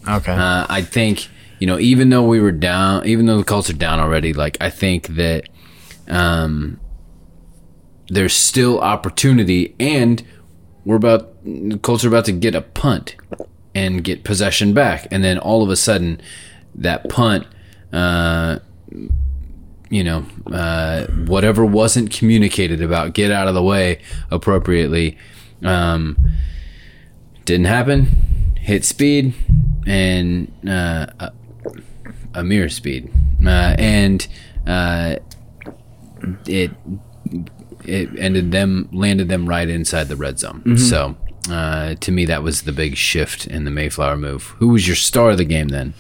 Okay. 0.08 0.32
Uh, 0.32 0.66
I 0.68 0.82
think 0.82 1.28
you 1.61 1.66
know, 1.66 1.78
even 1.78 2.11
though 2.11 2.26
we 2.26 2.40
were 2.40 2.52
down, 2.52 3.06
even 3.06 3.26
though 3.26 3.38
the 3.38 3.44
Colts 3.44 3.70
are 3.70 3.75
down 3.75 3.99
already, 4.00 4.32
like 4.32 4.56
I 4.61 4.70
think 4.70 5.08
that 5.08 5.49
um, 6.08 6.78
there's 8.08 8.34
still 8.34 8.80
opportunity, 8.80 9.75
and 9.80 10.23
we're 10.84 10.96
about 10.96 11.42
the 11.44 11.78
Colts 11.82 12.04
are 12.04 12.08
about 12.08 12.25
to 12.26 12.32
get 12.32 12.54
a 12.54 12.61
punt 12.61 13.16
and 13.75 14.04
get 14.04 14.25
possession 14.25 14.73
back, 14.75 15.06
and 15.11 15.25
then 15.25 15.38
all 15.38 15.62
of 15.62 15.70
a 15.70 15.76
sudden, 15.76 16.20
that 16.75 17.08
punt, 17.08 17.46
uh, 17.92 18.58
you 19.95 20.03
know, 20.03 20.27
uh, 20.53 21.07
whatever 21.27 21.65
wasn't 21.65 22.11
communicated 22.11 22.83
about, 22.83 23.15
get 23.15 23.31
out 23.31 23.47
of 23.47 23.55
the 23.55 23.63
way 23.63 24.01
appropriately, 24.29 25.17
um, 25.63 26.17
didn't 27.45 27.67
happen. 27.67 28.09
Hit 28.59 28.85
speed 28.85 29.35
and 29.87 30.51
uh, 30.69 31.07
a, 31.21 31.33
a 32.35 32.43
mere 32.43 32.69
speed, 32.69 33.09
uh, 33.47 33.77
and 33.79 34.27
uh, 34.67 35.17
it 36.47 36.73
it 37.85 38.09
ended 38.19 38.51
them 38.51 38.89
landed 38.91 39.29
them 39.29 39.47
right 39.47 39.69
inside 39.69 40.09
the 40.09 40.17
red 40.17 40.41
zone. 40.41 40.63
So 40.79 41.17
uh, 41.51 41.95
to 41.97 42.13
me, 42.13 42.25
that 42.27 42.43
was 42.43 42.63
the 42.63 42.73
big 42.73 42.97
shift 42.97 43.47
in 43.47 43.65
the 43.65 43.71
Mayflower 43.71 44.17
move. 44.17 44.55
Who 44.59 44.69
was 44.69 44.87
your 44.87 44.97
star 44.97 45.31
of 45.31 45.39
the 45.39 45.45
game 45.45 45.69
then? 45.69 45.95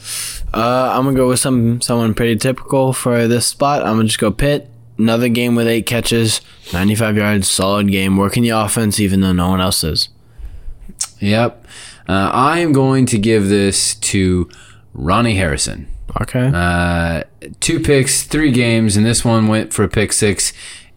Uh, 0.52 0.92
I'm 0.94 1.04
gonna 1.04 1.16
go 1.16 1.28
with 1.28 1.40
some 1.40 1.80
someone 1.80 2.14
pretty 2.14 2.36
typical 2.36 2.92
for 2.92 3.28
this 3.28 3.46
spot. 3.46 3.82
I'm 3.82 3.96
gonna 3.96 4.04
just 4.04 4.18
go 4.18 4.30
Pitt. 4.30 4.70
Another 4.96 5.28
game 5.28 5.56
with 5.56 5.66
eight 5.66 5.86
catches, 5.86 6.40
95 6.72 7.16
yards, 7.16 7.50
solid 7.50 7.90
game, 7.90 8.16
working 8.16 8.44
the 8.44 8.50
offense 8.50 9.00
even 9.00 9.22
though 9.22 9.32
no 9.32 9.48
one 9.48 9.60
else 9.60 9.82
is. 9.82 10.08
Yep, 11.18 11.66
uh, 12.08 12.30
I 12.32 12.60
am 12.60 12.72
going 12.72 13.06
to 13.06 13.18
give 13.18 13.48
this 13.48 13.96
to 13.96 14.48
Ronnie 14.92 15.34
Harrison. 15.34 15.88
Okay. 16.20 16.50
Uh, 16.54 17.24
two 17.58 17.80
picks, 17.80 18.22
three 18.22 18.52
games, 18.52 18.96
and 18.96 19.04
this 19.04 19.24
one 19.24 19.48
went 19.48 19.72
for 19.72 19.82
a 19.82 19.88
pick 19.88 20.12
six. 20.12 20.52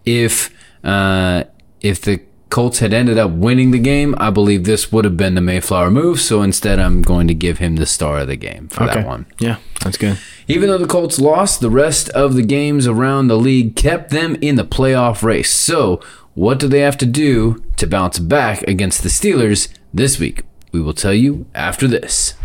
If 0.06 0.54
uh, 0.84 1.46
if 1.82 2.02
the 2.02 2.22
Colts 2.50 2.80
had 2.80 2.94
ended 2.94 3.18
up 3.18 3.32
winning 3.32 3.72
the 3.72 3.80
game, 3.80 4.16
I 4.18 4.30
believe 4.30 4.64
this 4.64 4.92
would 4.92 5.06
have 5.06 5.18
been 5.18 5.36
the 5.36 5.42
Mayflower 5.42 5.92
move. 5.92 6.22
So 6.22 6.42
instead, 6.42 6.80
I'm 6.80 7.02
going 7.02 7.28
to 7.28 7.34
give 7.34 7.58
him 7.58 7.76
the 7.76 7.86
star 7.86 8.20
of 8.20 8.28
the 8.28 8.36
game 8.36 8.70
for 8.70 8.84
okay. 8.84 8.96
that 8.96 9.08
one. 9.08 9.26
Yeah, 9.40 9.58
that's 9.84 9.98
good. 9.98 10.18
Even 10.48 10.70
though 10.70 10.78
the 10.78 10.88
Colts 10.88 11.20
lost, 11.20 11.60
the 11.60 11.70
rest 11.70 12.10
of 12.10 12.36
the 12.36 12.44
games 12.44 12.88
around 12.88 13.28
the 13.28 13.38
league 13.38 13.76
kept 13.76 14.12
them 14.12 14.38
in 14.42 14.56
the 14.56 14.64
playoff 14.64 15.24
race. 15.24 15.52
So, 15.52 16.02
what 16.36 16.60
do 16.60 16.68
they 16.68 16.80
have 16.80 16.98
to 17.00 17.06
do 17.06 17.64
to 17.78 17.88
bounce 17.88 18.20
back 18.20 18.62
against 18.64 19.04
the 19.04 19.10
Steelers 19.10 19.68
this 19.94 20.20
week? 20.20 20.44
We 20.72 20.80
will 20.80 20.94
tell 20.94 21.14
you 21.14 21.48
after 21.54 21.88
this. 21.88 22.36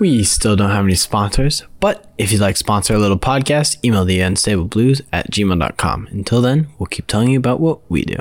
We 0.00 0.24
still 0.24 0.56
don't 0.56 0.70
have 0.70 0.86
any 0.86 0.94
sponsors, 0.94 1.62
but 1.78 2.10
if 2.16 2.32
you'd 2.32 2.40
like 2.40 2.54
to 2.54 2.58
sponsor 2.58 2.94
a 2.94 2.98
little 2.98 3.18
podcast, 3.18 3.76
email 3.84 4.06
the 4.06 4.22
unstable 4.22 4.64
blues 4.64 5.02
at 5.12 5.30
gmail.com. 5.30 6.08
Until 6.10 6.40
then, 6.40 6.68
we'll 6.78 6.86
keep 6.86 7.06
telling 7.06 7.28
you 7.28 7.38
about 7.38 7.60
what 7.60 7.80
we 7.90 8.06
do. 8.06 8.16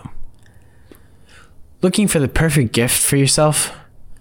Looking 1.82 2.10
for 2.10 2.20
the 2.20 2.28
perfect 2.28 2.74
gift 2.74 3.02
for 3.02 3.16
yourself? 3.16 3.72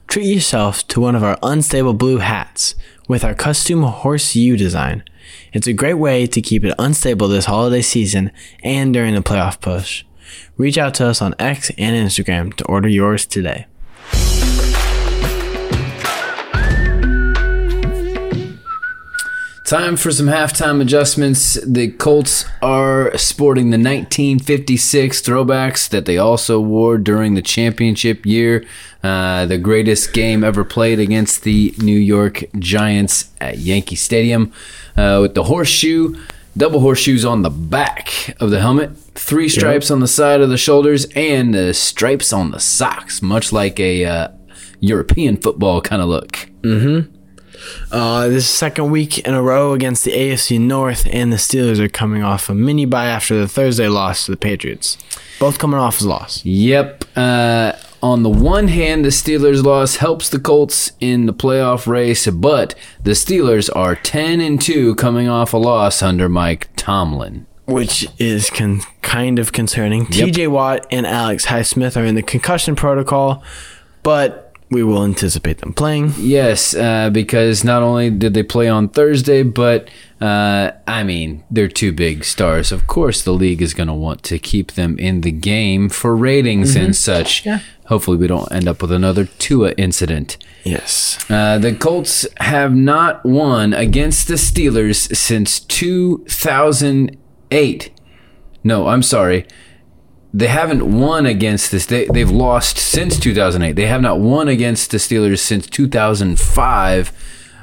Treat 0.07 0.33
yourself 0.33 0.87
to 0.87 1.01
one 1.01 1.17
of 1.17 1.25
our 1.25 1.37
unstable 1.43 1.95
blue 1.95 2.19
hats 2.19 2.77
with 3.09 3.25
our 3.25 3.35
custom 3.35 3.83
horse 3.83 4.37
U 4.37 4.57
design. 4.57 5.03
It's 5.53 5.67
a 5.67 5.73
great 5.73 5.95
way 5.95 6.29
to 6.29 6.41
keep 6.41 6.63
it 6.65 6.77
unstable 6.79 7.27
this 7.27 7.47
holiday 7.47 7.83
season 7.83 8.31
and 8.63 8.95
during 8.95 9.17
the 9.17 9.21
playoff 9.21 9.61
push. 9.61 10.05
Reach 10.57 10.79
out 10.79 10.95
to 10.95 11.07
us 11.07 11.21
on 11.21 11.35
X 11.41 11.73
and 11.77 11.97
Instagram 11.97 12.55
to 12.55 12.65
order 12.67 12.89
yours 12.89 13.27
today. 13.27 13.67
Time 19.69 19.99
for 19.99 20.11
some 20.11 20.29
halftime 20.29 20.81
adjustments. 20.81 21.59
The 21.63 21.91
Colts 21.91 22.47
are 22.63 23.15
sporting 23.19 23.69
the 23.69 23.77
1956 23.77 25.21
throwbacks 25.21 25.91
that 25.91 26.07
they 26.07 26.17
also 26.17 26.59
wore 26.59 26.97
during 26.97 27.35
the 27.35 27.43
championship 27.43 28.25
year, 28.25 28.65
uh, 29.05 29.45
the 29.45 29.59
greatest 29.59 30.15
game 30.15 30.43
ever 30.43 30.65
played 30.65 30.99
against 30.99 31.43
the 31.43 31.75
New 31.77 31.99
York 31.99 32.45
Giants 32.59 33.31
at 33.43 33.59
Yankee 33.59 33.95
Stadium, 33.95 34.55
uh, 34.97 35.19
with 35.21 35.35
the 35.35 35.45
horseshoe, 35.45 36.15
double 36.57 36.81
horseshoes 36.81 37.27
on 37.27 37.43
the 37.43 37.51
back 37.51 38.35
of 38.41 38.51
the 38.51 38.61
helmet, 38.61 38.97
three 39.17 39.51
stripes 39.51 39.91
on 39.91 40.01
the 40.01 40.09
side 40.09 40.41
of 40.41 40.49
the 40.49 40.57
shoulders, 40.57 41.05
and 41.15 41.53
the 41.53 41.75
stripes 41.75 42.33
on 42.33 42.53
the 42.53 42.61
socks, 42.61 43.21
much 43.21 43.53
like 43.53 43.79
a 43.79 44.07
uh, 44.07 44.29
European 44.81 45.37
football 45.37 45.83
kind 45.83 46.01
of 46.01 46.09
look. 46.09 46.49
Uh, 47.91 48.29
this 48.29 48.45
is 48.45 48.49
second 48.49 48.91
week 48.91 49.19
in 49.21 49.35
a 49.35 49.43
row 49.43 49.73
against 49.73 50.05
the 50.05 50.13
AFC 50.13 50.61
North, 50.61 51.07
and 51.11 51.33
the 51.33 51.37
Steelers 51.37 51.79
are 51.79 51.89
coming 51.89 52.23
off 52.23 52.49
a 52.49 52.55
mini 52.55 52.85
bye 52.85 53.07
after 53.07 53.39
the 53.39 53.49
Thursday 53.49 53.89
loss 53.89 54.27
to 54.27 54.31
the 54.31 54.37
Patriots. 54.37 54.99
Both 55.39 55.59
coming 55.59 55.79
off 55.79 55.97
as 55.97 56.07
loss. 56.07 56.45
Yep. 56.45 57.05
Uh, 57.17 57.73
on 58.03 58.23
the 58.23 58.31
one 58.31 58.69
hand, 58.69 59.05
the 59.05 59.09
Steelers' 59.09 59.65
loss 59.65 59.97
helps 59.97 60.29
the 60.29 60.39
Colts 60.39 60.93
in 61.01 61.27
the 61.27 61.35
playoff 61.35 61.87
race, 61.87 62.27
but 62.29 62.75
the 63.03 63.13
Steelers 63.13 63.69
are 63.75 63.97
10 63.97 64.41
and 64.41 64.61
2 64.61 64.95
coming 64.95 65.29
off 65.29 65.53
a 65.53 65.57
loss 65.57 66.03
under 66.03 66.29
Mike 66.29 66.69
Tomlin. 66.77 67.47
Which 67.67 68.07
is 68.19 68.51
con- 68.51 68.81
kind 69.03 69.39
of 69.39 69.53
concerning. 69.53 70.07
Yep. 70.11 70.29
TJ 70.29 70.49
Watt 70.49 70.87
and 70.91 71.07
Alex 71.07 71.47
Highsmith 71.47 72.01
are 72.01 72.05
in 72.05 72.15
the 72.15 72.23
concussion 72.23 72.77
protocol, 72.77 73.43
but 74.03 74.48
we 74.71 74.83
will 74.83 75.03
anticipate 75.03 75.59
them 75.59 75.73
playing. 75.73 76.13
Yes, 76.19 76.75
uh, 76.75 77.09
because 77.11 77.65
not 77.65 77.83
only 77.83 78.11
did 78.11 78.35
they 78.35 78.43
play 78.43 78.69
on 78.69 78.89
Thursday, 78.89 79.43
but 79.43 79.89
uh, 80.21 80.73
I 80.87 81.05
mean, 81.05 81.43
they're 81.51 81.69
two 81.69 81.93
big 81.93 82.25
stars. 82.25 82.71
Of 82.71 82.87
course, 82.87 83.23
the 83.23 83.33
league 83.33 83.63
is 83.63 83.73
going 83.73 83.87
to 83.87 83.95
want 83.95 84.23
to 84.25 84.39
keep 84.39 84.73
them 84.73 84.99
in 84.99 85.23
the 85.23 85.31
game 85.31 85.89
for 85.89 86.15
ratings 86.15 86.77
and 86.77 86.95
such. 86.95 87.47
Yeah. 87.47 87.61
Hopefully, 87.87 88.19
we 88.19 88.27
don't 88.27 88.53
end 88.53 88.69
up 88.69 88.83
with 88.83 88.93
another 88.93 89.25
Tua 89.25 89.73
incident. 89.79 90.37
Yes. 90.65 91.25
Uh, 91.31 91.57
the 91.59 91.75
Colts 91.75 92.27
have 92.39 92.75
not 92.75 93.25
won 93.25 93.73
against 93.73 94.29
the 94.29 94.35
Steelers 94.35 95.17
since 95.17 95.61
2008. 95.61 97.91
No, 98.65 98.89
I'm 98.89 99.03
sorry. 99.03 99.47
They 100.33 100.49
haven't 100.49 100.99
won 100.99 101.27
against 101.27 101.71
this. 101.71 101.87
They, 101.87 102.07
they've 102.07 102.31
lost 102.31 102.77
since 102.77 103.19
2008. 103.19 103.73
They 103.73 103.87
have 103.87 104.03
not 104.03 104.21
won 104.21 104.49
against 104.49 104.91
the 104.91 104.99
Steelers 104.99 105.39
since 105.39 105.67
2005 105.67 107.13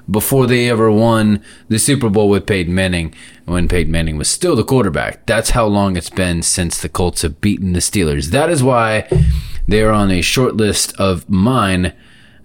before 0.09 0.45
they 0.47 0.69
ever 0.69 0.91
won 0.91 1.41
the 1.67 1.79
Super 1.79 2.09
Bowl 2.09 2.29
with 2.29 2.45
Peyton 2.45 2.73
Manning 2.73 3.13
when 3.45 3.67
Peyton 3.67 3.91
Manning 3.91 4.17
was 4.17 4.29
still 4.29 4.55
the 4.55 4.63
quarterback. 4.63 5.25
That's 5.25 5.51
how 5.51 5.65
long 5.65 5.95
it's 5.97 6.09
been 6.09 6.41
since 6.41 6.81
the 6.81 6.89
Colts 6.89 7.21
have 7.21 7.41
beaten 7.41 7.73
the 7.73 7.79
Steelers. 7.79 8.27
That 8.31 8.49
is 8.49 8.63
why 8.63 9.07
they 9.67 9.81
are 9.81 9.91
on 9.91 10.11
a 10.11 10.21
short 10.21 10.55
list 10.55 10.95
of 10.99 11.29
mine 11.29 11.93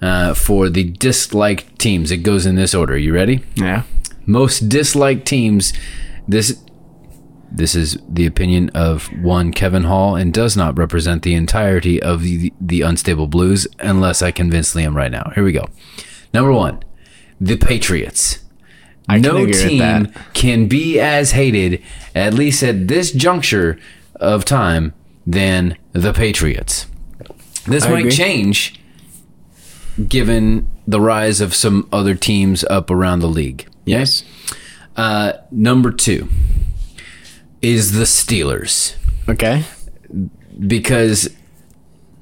uh, 0.00 0.34
for 0.34 0.68
the 0.68 0.84
disliked 0.84 1.78
teams. 1.78 2.10
It 2.10 2.18
goes 2.18 2.46
in 2.46 2.56
this 2.56 2.74
order. 2.74 2.96
You 2.96 3.14
ready? 3.14 3.42
Yeah. 3.54 3.82
Most 4.26 4.68
disliked 4.68 5.26
teams. 5.26 5.72
This 6.26 6.62
this 7.50 7.74
is 7.74 7.98
the 8.08 8.26
opinion 8.26 8.70
of 8.70 9.06
one 9.22 9.52
Kevin 9.52 9.84
Hall 9.84 10.14
and 10.14 10.32
does 10.32 10.56
not 10.56 10.78
represent 10.78 11.22
the 11.22 11.34
entirety 11.34 12.00
of 12.00 12.22
the, 12.22 12.52
the 12.60 12.82
unstable 12.82 13.26
blues 13.26 13.66
unless 13.80 14.22
I 14.22 14.30
convince 14.30 14.74
Liam 14.74 14.94
right 14.94 15.10
now. 15.10 15.32
Here 15.34 15.44
we 15.44 15.52
go. 15.52 15.68
Number 16.32 16.52
one, 16.52 16.82
the 17.40 17.56
Patriots. 17.56 18.44
I 19.08 19.18
no 19.18 19.46
team 19.46 19.78
that. 19.78 20.32
can 20.34 20.68
be 20.68 21.00
as 21.00 21.32
hated, 21.32 21.82
at 22.14 22.34
least 22.34 22.62
at 22.62 22.86
this 22.86 23.10
juncture 23.10 23.78
of 24.16 24.44
time, 24.44 24.94
than 25.26 25.76
the 25.92 26.12
Patriots. 26.12 26.86
This 27.66 27.84
I 27.84 27.90
might 27.90 27.98
agree. 28.00 28.10
change 28.12 28.80
given 30.08 30.68
the 30.86 31.00
rise 31.00 31.40
of 31.40 31.54
some 31.54 31.88
other 31.92 32.14
teams 32.14 32.62
up 32.64 32.90
around 32.90 33.20
the 33.20 33.28
league. 33.28 33.68
Yes. 33.84 34.24
Uh, 34.96 35.32
number 35.50 35.90
two 35.90 36.28
is 37.62 37.92
the 37.92 38.04
Steelers 38.04 38.96
Okay. 39.28 39.64
because 40.66 41.28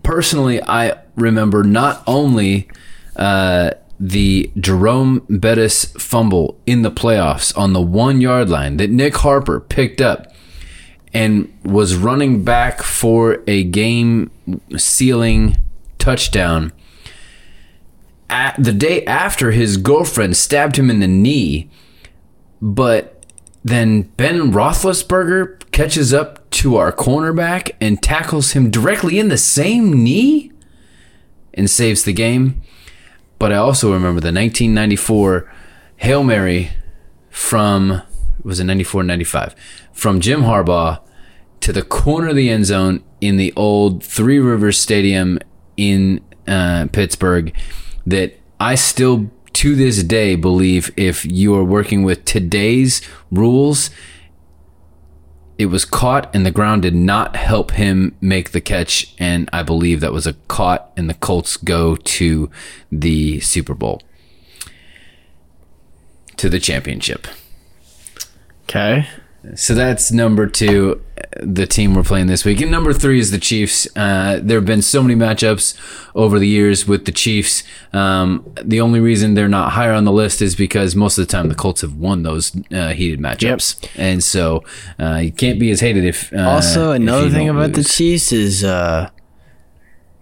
personally, 0.03 0.63
I 0.63 0.99
remember 1.17 1.63
not 1.65 2.03
only 2.07 2.69
uh, 3.17 3.71
the 4.01 4.51
Jerome 4.59 5.25
Bettis 5.29 5.87
fumble 5.99 6.59
in 6.67 6.83
the 6.83 6.91
playoffs 6.91 7.57
on 7.57 7.73
the 7.73 7.81
one 7.81 8.21
yard 8.21 8.49
line 8.49 8.77
that 8.77 8.91
Nick 8.91 9.17
Harper 9.19 9.61
picked 9.61 10.01
up 10.01 10.33
and 11.13 11.53
was 11.65 11.95
running 11.97 12.45
back 12.45 12.83
for 12.83 13.43
a 13.47 13.65
game 13.65 14.31
sealing 14.77 15.57
touchdown. 15.99 16.73
At 18.31 18.63
the 18.63 18.73
day 18.73 19.05
after 19.07 19.53
his 19.53 19.79
girlfriend 19.79 20.37
stabbed 20.37 20.77
him 20.79 20.91
in 20.91 21.01
the 21.01 21.09
knee, 21.09 21.71
but 22.61 23.18
then 23.69 24.03
Ben 24.03 24.53
Roethlisberger 24.53 25.71
catches 25.71 26.13
up 26.15 26.49
to 26.51 26.77
our 26.77 26.93
cornerback 26.93 27.73
and 27.81 28.03
tackles 28.03 28.53
him 28.53 28.71
directly 28.71 29.19
in 29.19 29.29
the 29.29 29.39
same 29.39 30.03
knee 30.03 30.53
and 31.55 31.69
saves 31.69 32.05
the 32.05 32.13
game. 32.13 32.63
But 33.39 33.53
I 33.53 33.57
also 33.57 33.93
remember 33.93 34.21
the 34.21 34.33
1994 34.33 35.53
Hail 35.97 36.23
Mary 36.25 36.71
from 37.31 38.03
was 38.43 38.61
it 38.61 38.65
94 38.65 39.03
95 39.03 39.55
from 39.93 40.21
Jim 40.21 40.43
Harbaugh 40.43 41.01
to 41.61 41.73
the 41.73 41.83
corner 41.83 42.29
of 42.29 42.37
the 42.37 42.49
end 42.49 42.67
zone 42.67 43.03
in 43.21 43.37
the 43.37 43.53
old 43.57 44.03
Three 44.03 44.39
Rivers 44.39 44.79
Stadium 44.79 45.39
in 45.77 46.21
uh, 46.47 46.87
Pittsburgh 46.93 47.53
that 48.07 48.39
I 48.61 48.75
still 48.75 49.31
to 49.55 49.75
this 49.75 50.03
day 50.03 50.37
believe 50.37 50.91
if 50.97 51.25
you 51.25 51.55
are 51.55 51.65
working 51.65 52.03
with 52.03 52.25
today's 52.25 53.01
rules 53.31 53.91
it 55.59 55.67
was 55.67 55.85
caught 55.85 56.33
and 56.35 56.47
the 56.47 56.53
ground 56.53 56.83
did 56.83 56.95
not 56.95 57.35
help 57.35 57.73
him 57.73 58.17
make 58.21 58.53
the 58.53 58.61
catch 58.61 59.15
and 59.19 59.51
I 59.53 59.65
believe 59.65 60.01
that 60.01 60.13
was 60.13 60.27
a 60.27 60.35
caught 60.47 60.93
and 60.97 61.11
the 61.11 61.15
Colts 61.15 61.57
go 61.57 61.97
to 61.97 62.49
the 62.93 63.41
Super 63.41 63.75
Bowl 63.75 64.01
to 66.37 66.49
the 66.49 66.61
championship. 66.61 67.27
Okay. 68.65 69.09
So 69.55 69.75
that's 69.75 70.11
number 70.11 70.47
two, 70.49 71.01
the 71.41 71.67
team 71.67 71.95
we're 71.95 72.03
playing 72.03 72.27
this 72.27 72.45
week. 72.45 72.61
And 72.61 72.71
number 72.73 72.93
three 72.93 73.21
is 73.21 73.31
the 73.31 73.39
Chiefs. 73.39 73.87
Uh, 73.97 74.41
there 74.43 74.59
have 74.59 74.67
been 74.67 74.83
so 74.83 75.01
many 75.01 75.15
matchups 75.15 75.79
over 76.15 76.39
the 76.41 76.49
years 76.49 76.89
with 76.89 77.05
the 77.05 77.13
Chiefs. 77.13 77.63
Um, 77.93 78.53
the 78.63 78.81
only 78.81 78.99
reason 78.99 79.35
they're 79.35 79.49
not 79.49 79.73
higher 79.73 79.93
on 79.93 80.05
the 80.05 80.13
list 80.13 80.43
is 80.43 80.57
because 80.57 80.97
most 80.97 81.19
of 81.19 81.27
the 81.27 81.31
time 81.31 81.49
the 81.49 81.55
Colts 81.55 81.83
have 81.83 81.95
won 81.95 82.25
those 82.25 82.53
uh, 82.73 82.89
heated 82.93 83.21
matchups. 83.21 83.89
And 83.97 84.23
so 84.25 84.65
uh, 84.99 85.17
you 85.23 85.31
can't 85.33 85.61
be 85.61 85.71
as 85.71 85.81
hated 85.81 86.05
if. 86.05 86.33
Uh, 86.33 86.39
Also, 86.49 86.91
if 86.91 86.97
another 86.97 87.27
you 87.27 87.33
thing 87.33 87.49
about 87.49 87.75
the. 87.75 87.85
Chiefs 87.85 88.33
is 88.33 88.65
uh, 88.65 89.09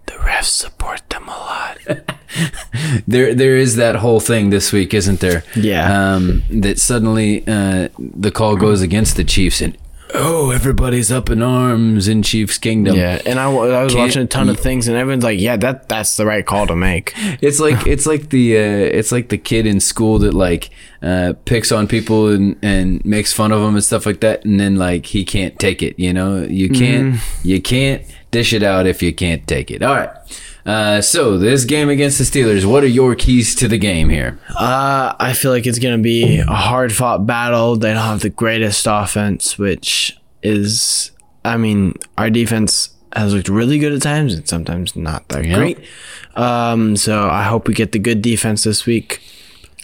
the 0.05 0.13
refs 0.13 0.45
support 0.45 1.01
them 1.09 1.27
a 1.27 1.31
lot. 1.31 1.77
there 3.07 3.33
there 3.33 3.55
is 3.57 3.75
that 3.75 3.95
whole 3.95 4.19
thing 4.19 4.49
this 4.49 4.71
week, 4.71 4.93
isn't 4.93 5.19
there? 5.19 5.43
Yeah. 5.55 6.13
Um, 6.15 6.43
that 6.49 6.79
suddenly 6.79 7.43
uh, 7.47 7.89
the 7.99 8.31
call 8.31 8.55
goes 8.55 8.81
against 8.81 9.15
the 9.15 9.23
Chiefs 9.23 9.61
and 9.61 9.77
oh, 10.13 10.51
everybody's 10.51 11.11
up 11.11 11.29
in 11.29 11.41
arms 11.43 12.07
in 12.07 12.23
Chiefs 12.23 12.57
Kingdom. 12.57 12.95
yeah, 12.95 13.21
and 13.25 13.37
I, 13.39 13.51
I 13.51 13.83
was 13.83 13.93
Can't- 13.93 14.07
watching 14.07 14.21
a 14.23 14.25
ton 14.25 14.47
of 14.49 14.57
things, 14.59 14.87
and 14.87 14.95
everyone's 14.95 15.23
like, 15.23 15.39
"Yeah, 15.39 15.57
that 15.57 15.89
that's 15.89 16.15
the 16.17 16.25
right 16.25 16.45
call 16.45 16.65
to 16.67 16.75
make." 16.75 17.13
It's 17.41 17.59
like 17.59 17.85
it's 17.85 18.05
like 18.05 18.29
the 18.29 18.57
uh, 18.57 18.61
it's 18.99 19.11
like 19.11 19.29
the 19.29 19.37
kid 19.37 19.65
in 19.65 19.79
school 19.79 20.17
that 20.19 20.33
like 20.33 20.69
uh, 21.01 21.33
picks 21.45 21.71
on 21.71 21.87
people 21.87 22.29
and, 22.29 22.57
and 22.61 23.03
makes 23.05 23.33
fun 23.33 23.51
of 23.51 23.61
them 23.61 23.75
and 23.75 23.83
stuff 23.83 24.05
like 24.05 24.21
that, 24.21 24.45
and 24.45 24.59
then 24.59 24.75
like 24.77 25.05
he 25.07 25.25
can't 25.25 25.59
take 25.59 25.83
it. 25.83 25.99
You 25.99 26.13
know, 26.13 26.41
you 26.43 26.69
can't 26.69 27.19
you 27.43 27.61
can't 27.61 28.01
dish 28.31 28.53
it 28.53 28.63
out 28.63 28.87
if 28.87 29.03
you 29.03 29.13
can't 29.13 29.45
take 29.47 29.69
it. 29.71 29.83
All 29.83 29.93
right. 29.95 30.09
Uh, 30.67 30.99
so 31.01 31.37
this 31.37 31.63
game 31.63 31.87
against 31.89 32.17
the 32.17 32.25
Steelers, 32.25 32.65
what 32.65 32.83
are 32.83 32.87
your 32.87 33.15
keys 33.15 33.55
to 33.55 33.67
the 33.69 33.77
game 33.77 34.09
here? 34.09 34.37
Uh, 34.49 35.13
I 35.17 35.31
feel 35.33 35.51
like 35.51 35.65
it's 35.65 35.79
gonna 35.79 35.97
be 35.97 36.39
a 36.39 36.45
hard 36.45 36.91
fought 36.93 37.25
battle. 37.25 37.77
They 37.77 37.93
don't 37.93 38.03
have 38.03 38.19
the 38.19 38.29
greatest 38.29 38.85
offense, 38.87 39.57
which 39.57 40.17
is, 40.43 41.11
I 41.45 41.55
mean, 41.55 41.93
our 42.17 42.29
defense 42.29 42.89
has 43.15 43.33
looked 43.33 43.47
really 43.47 43.79
good 43.79 43.93
at 43.93 44.01
times 44.01 44.33
and 44.33 44.47
sometimes 44.47 44.95
not 44.95 45.29
that 45.29 45.45
Yeah. 45.45 45.55
great. 45.55 45.79
Um, 46.35 46.97
so 46.97 47.29
I 47.29 47.43
hope 47.43 47.67
we 47.67 47.73
get 47.73 47.93
the 47.93 47.99
good 47.99 48.21
defense 48.21 48.63
this 48.65 48.85
week. 48.85 49.21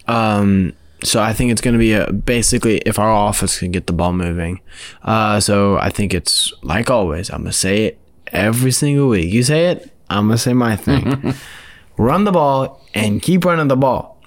Um, 0.08 0.74
so 1.04 1.22
I 1.22 1.32
think 1.34 1.52
it's 1.52 1.62
going 1.62 1.74
to 1.74 1.80
be 1.80 1.94
a, 1.94 2.12
basically 2.12 2.78
if 2.80 3.00
our 3.00 3.30
offense 3.30 3.58
can 3.60 3.72
get 3.72 3.88
the 3.88 3.94
ball 3.94 4.12
moving. 4.14 4.60
Uh, 5.02 5.40
so 5.40 5.78
I 5.78 5.90
think 5.90 6.14
it's 6.14 6.52
like 6.62 6.90
always. 6.92 7.30
I'm 7.30 7.40
gonna 7.44 7.54
say 7.54 7.86
it 7.86 8.00
every 8.34 8.72
single 8.72 9.08
week. 9.10 9.32
You 9.34 9.44
say 9.44 9.68
it, 9.68 9.90
I'm 10.18 10.28
gonna 10.28 10.38
say 10.38 10.54
my 10.54 10.76
thing. 10.76 11.34
run 11.98 12.24
the 12.24 12.32
ball 12.32 12.82
and 12.94 13.22
keep 13.22 13.46
running 13.46 13.68
the 13.68 13.78
ball. 13.78 14.22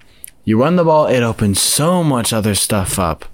You 0.45 0.61
run 0.61 0.77
the 0.77 0.85
ball, 0.85 1.07
it 1.07 1.23
opens 1.23 1.61
so 1.61 2.05
much 2.05 2.33
other 2.33 2.55
stuff 2.55 2.99
up. 2.99 3.25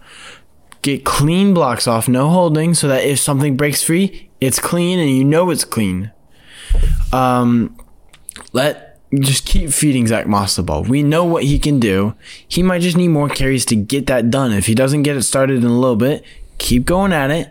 Get 0.81 1.05
clean 1.05 1.55
blocks 1.55 1.87
off, 1.87 2.09
no 2.09 2.29
holding, 2.31 2.75
so 2.75 2.89
that 2.89 3.05
if 3.05 3.19
something 3.19 3.57
breaks 3.57 3.83
free, 3.83 4.31
it's 4.41 4.59
clean 4.59 4.99
and 4.99 5.11
you 5.11 5.25
know 5.25 5.51
it's 5.51 5.65
clean. 5.65 6.11
Um, 7.13 7.79
let 8.53 8.99
just 9.21 9.45
keep 9.45 9.71
feeding 9.71 10.07
Zach 10.07 10.27
Moss 10.27 10.57
the 10.57 10.63
ball. 10.63 10.83
We 10.83 11.03
know 11.03 11.25
what 11.25 11.45
he 11.45 11.59
can 11.59 11.79
do. 11.79 12.15
He 12.49 12.63
might 12.63 12.81
just 12.81 12.97
need 12.97 13.09
more 13.09 13.29
carries 13.29 13.65
to 13.67 13.77
get 13.77 14.07
that 14.07 14.31
done. 14.31 14.53
If 14.53 14.67
he 14.67 14.75
doesn't 14.75 15.03
get 15.03 15.17
it 15.17 15.23
started 15.23 15.59
in 15.59 15.71
a 15.71 15.79
little 15.79 15.97
bit, 15.97 16.25
keep 16.59 16.87
going 16.87 17.13
at 17.13 17.31
it. 17.31 17.51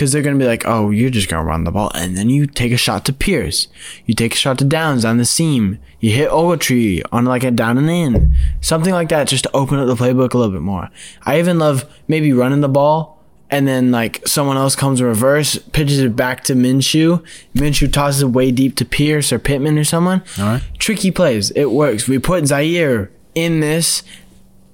Because 0.00 0.12
they're 0.12 0.22
going 0.22 0.38
to 0.38 0.42
be 0.42 0.48
like, 0.48 0.62
oh, 0.66 0.88
you're 0.88 1.10
just 1.10 1.28
going 1.28 1.44
to 1.44 1.46
run 1.46 1.64
the 1.64 1.70
ball. 1.70 1.90
And 1.94 2.16
then 2.16 2.30
you 2.30 2.46
take 2.46 2.72
a 2.72 2.78
shot 2.78 3.04
to 3.04 3.12
Pierce. 3.12 3.68
You 4.06 4.14
take 4.14 4.32
a 4.32 4.36
shot 4.38 4.58
to 4.60 4.64
Downs 4.64 5.04
on 5.04 5.18
the 5.18 5.26
seam. 5.26 5.78
You 5.98 6.12
hit 6.12 6.30
Ogletree 6.30 7.02
on 7.12 7.26
like 7.26 7.44
a 7.44 7.50
down 7.50 7.76
and 7.76 7.90
in. 7.90 8.34
Something 8.62 8.94
like 8.94 9.10
that 9.10 9.28
just 9.28 9.44
to 9.44 9.50
open 9.54 9.78
up 9.78 9.86
the 9.86 10.02
playbook 10.02 10.32
a 10.32 10.38
little 10.38 10.54
bit 10.54 10.62
more. 10.62 10.88
I 11.24 11.38
even 11.38 11.58
love 11.58 11.84
maybe 12.08 12.32
running 12.32 12.62
the 12.62 12.68
ball 12.70 13.22
and 13.50 13.68
then 13.68 13.90
like 13.90 14.26
someone 14.26 14.56
else 14.56 14.74
comes 14.74 15.02
in 15.02 15.06
reverse, 15.06 15.58
pitches 15.58 15.98
it 15.98 16.16
back 16.16 16.44
to 16.44 16.54
Minshew. 16.54 17.22
Minshew 17.54 17.92
tosses 17.92 18.22
it 18.22 18.28
way 18.28 18.50
deep 18.50 18.76
to 18.76 18.86
Pierce 18.86 19.30
or 19.34 19.38
Pittman 19.38 19.76
or 19.76 19.84
someone. 19.84 20.22
All 20.38 20.44
right. 20.46 20.62
Tricky 20.78 21.10
plays. 21.10 21.50
It 21.50 21.72
works. 21.72 22.08
We 22.08 22.18
put 22.18 22.46
Zaire 22.46 23.10
in 23.34 23.60
this, 23.60 24.02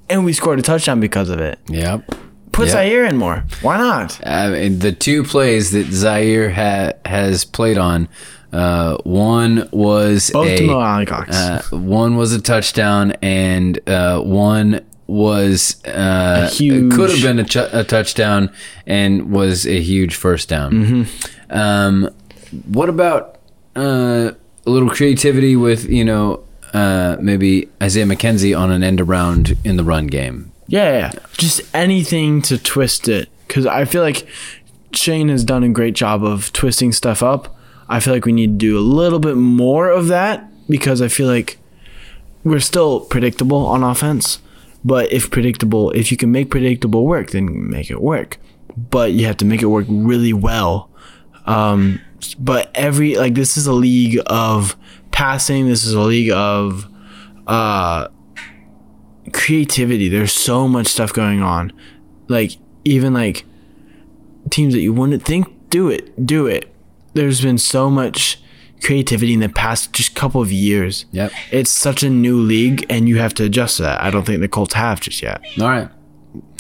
and 0.09 0.25
we 0.25 0.33
scored 0.33 0.61
a 0.61 0.63
touchdown 0.63 1.01
because 1.01 1.31
of 1.31 1.41
it. 1.41 1.59
Yep. 1.67 2.15
Put 2.57 2.67
Yep. 2.69 2.73
Zaire 2.73 3.05
in 3.05 3.17
more. 3.19 3.45
Why 3.63 3.77
not? 3.77 4.19
I 4.27 4.49
mean, 4.51 4.79
the 4.81 4.91
two 4.93 5.23
plays 5.25 5.71
that 5.73 5.87
Zaire 5.93 6.51
ha- 6.51 6.93
has 7.05 7.45
played 7.45 7.77
on, 7.79 8.09
uh, 8.53 8.97
one 9.05 9.69
was 9.73 10.31
Both 10.31 10.49
a 10.49 10.57
to 10.57 10.67
Mo 10.67 10.81
Alie-Cox. 10.81 11.37
uh, 11.37 11.63
one 11.73 12.17
was 12.17 12.33
a 12.33 12.41
touchdown, 12.41 13.13
and 13.23 13.79
uh, 13.89 14.21
one 14.21 14.81
was 15.07 15.77
uh, 15.87 16.49
A 16.49 16.55
huge- 16.55 16.93
could 16.95 17.11
have 17.11 17.23
been 17.23 17.39
a, 17.39 17.45
ch- 17.45 17.57
a 17.73 17.85
touchdown 17.85 18.51
and 18.87 19.31
was 19.31 19.67
a 19.67 19.81
huge 19.81 20.15
first 20.15 20.49
down. 20.49 20.73
Mm-hmm. 20.73 21.57
Um, 21.57 22.11
what 22.73 22.89
about 22.89 23.39
uh, 23.77 24.31
a 24.67 24.71
little 24.71 24.89
creativity 24.91 25.55
with 25.57 25.89
you 25.91 26.05
know 26.05 26.43
uh, 26.73 27.17
maybe 27.21 27.69
Isaiah 27.83 28.07
McKenzie 28.07 28.59
on 28.59 28.71
an 28.73 28.83
end 28.83 29.01
around 29.01 29.57
in 29.63 29.77
the 29.77 29.85
run 29.85 30.07
game? 30.07 30.53
Yeah, 30.67 31.13
just 31.37 31.63
anything 31.75 32.43
to 32.43 32.59
twist 32.59 33.09
it. 33.09 33.29
Because 33.47 33.67
I 33.67 33.85
feel 33.85 34.03
like 34.03 34.27
Shane 34.93 35.29
has 35.29 35.45
done 35.45 35.63
a 35.63 35.69
great 35.69 35.95
job 35.95 36.25
of 36.25 36.53
twisting 36.53 36.93
stuff 36.93 37.23
up. 37.23 37.57
I 37.89 38.01
feel 38.01 38.13
like 38.13 38.25
we 38.25 38.33
need 38.33 38.59
to 38.59 38.67
do 38.67 38.79
a 38.79 38.81
little 38.81 39.21
bit 39.21 39.37
more 39.37 39.91
of 39.91 40.09
that 40.09 40.51
because 40.69 41.01
I 41.01 41.09
feel 41.09 41.29
like 41.29 41.59
we're 42.43 42.61
still 42.61 43.01
predictable 43.01 43.67
on 43.67 43.83
offense. 43.83 44.41
But 44.85 45.13
if 45.13 45.31
predictable, 45.31 45.91
if 45.93 46.11
you 46.11 46.17
can 46.17 46.31
make 46.33 46.51
predictable 46.51 47.07
work, 47.07 47.31
then 47.31 47.69
make 47.71 47.91
it 47.91 48.01
work. 48.01 48.39
But 48.77 49.13
you 49.13 49.27
have 49.27 49.37
to 49.39 49.45
make 49.45 49.63
it 49.63 49.67
work 49.67 49.87
really 49.89 50.33
well. 50.33 50.91
Um, 51.47 52.01
but 52.39 52.71
every 52.75 53.17
like 53.17 53.35
this 53.35 53.57
is 53.57 53.67
a 53.67 53.73
league 53.73 54.21
of 54.27 54.77
passing. 55.13 55.67
This 55.67 55.85
is 55.85 55.93
a 55.95 56.01
league 56.01 56.31
of 56.31 56.87
uh, 57.47 58.09
creativity. 59.37 60.09
There's 60.09 60.33
so 60.33 60.67
much 60.67 60.87
stuff 60.89 61.13
going 61.13 61.43
on. 61.43 61.73
Like 62.29 62.53
even 62.85 63.13
like 63.13 63.45
teams 64.51 64.73
that 64.75 64.81
you 64.81 64.93
wouldn't 64.93 65.23
think 65.25 65.47
do 65.71 65.89
it, 65.89 66.27
do 66.27 66.47
it. 66.47 66.73
There's 67.15 67.41
been 67.41 67.59
so 67.59 67.91
much 67.91 68.41
creativity 68.83 69.33
in 69.35 69.41
the 69.41 69.49
past 69.49 69.93
just 69.93 70.15
couple 70.15 70.41
of 70.41 70.51
years. 70.51 71.05
Yep. 71.13 71.33
It's 71.51 71.71
such 71.71 72.03
a 72.03 72.11
new 72.11 72.41
league 72.41 72.85
and 72.91 73.09
you 73.09 73.19
have 73.19 73.35
to 73.35 73.45
adjust 73.45 73.77
to 73.77 73.83
that. 73.83 74.01
I 74.03 74.11
don't 74.11 74.25
think 74.25 74.41
the 74.41 74.49
Colts 74.49 74.75
have 74.75 75.01
just 75.01 75.23
yet. 75.23 75.41
All 75.61 75.69
right. 75.69 75.89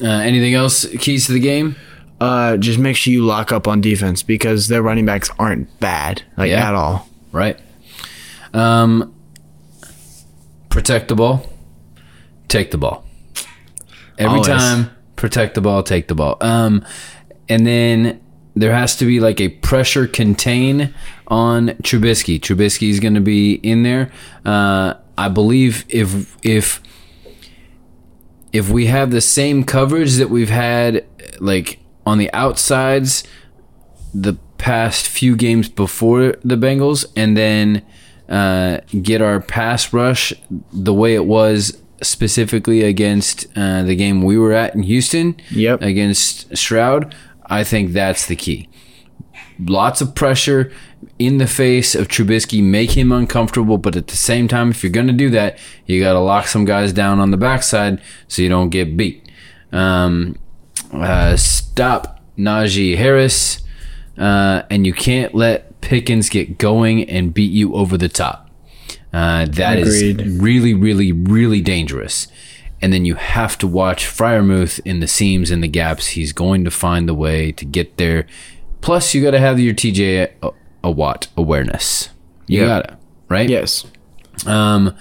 Uh, 0.02 0.06
anything 0.06 0.54
else? 0.54 0.86
Keys 0.98 1.26
to 1.26 1.32
the 1.32 1.40
game? 1.40 1.76
Uh 2.20 2.56
just 2.56 2.78
make 2.78 2.96
sure 2.96 3.12
you 3.12 3.24
lock 3.24 3.52
up 3.52 3.68
on 3.68 3.80
defense 3.82 4.22
because 4.22 4.68
their 4.68 4.82
running 4.82 5.04
backs 5.04 5.30
aren't 5.38 5.78
bad 5.80 6.22
like 6.38 6.50
Yeah. 6.50 6.68
at 6.68 6.74
all. 6.74 7.08
Right. 7.32 7.58
Um, 8.54 9.14
protect 10.70 11.08
the 11.08 11.14
ball. 11.14 11.46
Take 12.48 12.70
the 12.70 12.78
ball. 12.78 13.04
Every 14.18 14.38
Always. 14.38 14.46
time, 14.46 14.90
protect 15.16 15.54
the 15.54 15.60
ball. 15.60 15.82
Take 15.82 16.08
the 16.08 16.14
ball. 16.14 16.38
Um, 16.40 16.84
and 17.48 17.66
then 17.66 18.20
there 18.54 18.72
has 18.72 18.96
to 18.96 19.04
be 19.04 19.20
like 19.20 19.40
a 19.40 19.48
pressure 19.48 20.06
contain 20.06 20.94
on 21.28 21.68
Trubisky. 21.82 22.40
Trubisky 22.40 22.88
is 22.88 23.00
going 23.00 23.14
to 23.14 23.20
be 23.20 23.54
in 23.54 23.82
there. 23.82 24.10
Uh, 24.44 24.94
I 25.18 25.28
believe 25.28 25.84
if 25.88 26.36
if 26.44 26.80
if 28.52 28.70
we 28.70 28.86
have 28.86 29.10
the 29.10 29.20
same 29.20 29.64
coverage 29.64 30.14
that 30.14 30.30
we've 30.30 30.50
had 30.50 31.04
like 31.40 31.80
on 32.06 32.18
the 32.18 32.32
outsides 32.32 33.24
the 34.14 34.34
past 34.56 35.06
few 35.06 35.36
games 35.36 35.68
before 35.68 36.36
the 36.42 36.56
Bengals 36.56 37.04
and 37.14 37.36
then 37.36 37.84
uh, 38.28 38.78
get 39.02 39.20
our 39.20 39.40
pass 39.40 39.92
rush 39.92 40.32
the 40.72 40.94
way 40.94 41.14
it 41.14 41.26
was 41.26 41.82
specifically 42.02 42.82
against 42.82 43.46
uh, 43.56 43.82
the 43.82 43.96
game 43.96 44.22
we 44.22 44.36
were 44.38 44.52
at 44.52 44.74
in 44.74 44.82
Houston 44.82 45.36
Yep. 45.50 45.82
against 45.82 46.56
Stroud, 46.56 47.14
I 47.46 47.64
think 47.64 47.92
that's 47.92 48.26
the 48.26 48.36
key. 48.36 48.68
lots 49.58 50.00
of 50.02 50.14
pressure 50.14 50.70
in 51.18 51.38
the 51.38 51.46
face 51.46 51.94
of 51.94 52.08
Trubisky, 52.08 52.62
make 52.62 52.90
him 52.96 53.10
uncomfortable. 53.12 53.78
But 53.78 53.96
at 53.96 54.08
the 54.08 54.16
same 54.16 54.48
time, 54.48 54.70
if 54.70 54.82
you're 54.82 54.92
going 54.92 55.06
to 55.06 55.12
do 55.14 55.30
that, 55.30 55.58
you 55.86 56.00
got 56.00 56.12
to 56.12 56.18
lock 56.20 56.46
some 56.46 56.64
guys 56.66 56.92
down 56.92 57.20
on 57.20 57.30
the 57.30 57.36
backside 57.38 58.00
so 58.28 58.42
you 58.42 58.48
don't 58.50 58.68
get 58.70 58.96
beat. 58.96 59.22
Um, 59.72 60.38
uh, 60.92 61.36
stop 61.36 62.20
Najee 62.36 62.96
Harris, 62.96 63.62
uh, 64.18 64.62
and 64.70 64.86
you 64.86 64.92
can't 64.92 65.34
let 65.34 65.80
Pickens 65.80 66.28
get 66.28 66.58
going 66.58 67.08
and 67.08 67.32
beat 67.32 67.52
you 67.52 67.74
over 67.74 67.96
the 67.96 68.08
top. 68.08 68.45
Uh, 69.16 69.46
that 69.46 69.78
is 69.78 70.02
Agreed. 70.02 70.42
really, 70.42 70.74
really, 70.74 71.10
really 71.12 71.60
dangerous. 71.62 72.28
And 72.82 72.92
then 72.92 73.06
you 73.06 73.14
have 73.14 73.56
to 73.58 73.66
watch 73.66 74.04
Freiermuth 74.04 74.78
in 74.84 75.00
the 75.00 75.06
seams 75.06 75.50
and 75.50 75.62
the 75.62 75.68
gaps. 75.68 76.08
He's 76.08 76.34
going 76.34 76.64
to 76.64 76.70
find 76.70 77.08
the 77.08 77.14
way 77.14 77.50
to 77.52 77.64
get 77.64 77.96
there. 77.96 78.26
Plus, 78.82 79.14
you 79.14 79.22
got 79.22 79.30
to 79.30 79.38
have 79.38 79.58
your 79.58 79.72
TJ 79.72 80.30
a, 80.42 80.50
a 80.84 80.90
Watt 80.90 81.28
awareness. 81.36 82.10
You 82.46 82.60
Yeah. 82.60 82.66
got 82.66 82.84
it, 82.90 82.94
right? 83.30 83.48
Yes. 83.48 83.86
Um, 84.44 84.94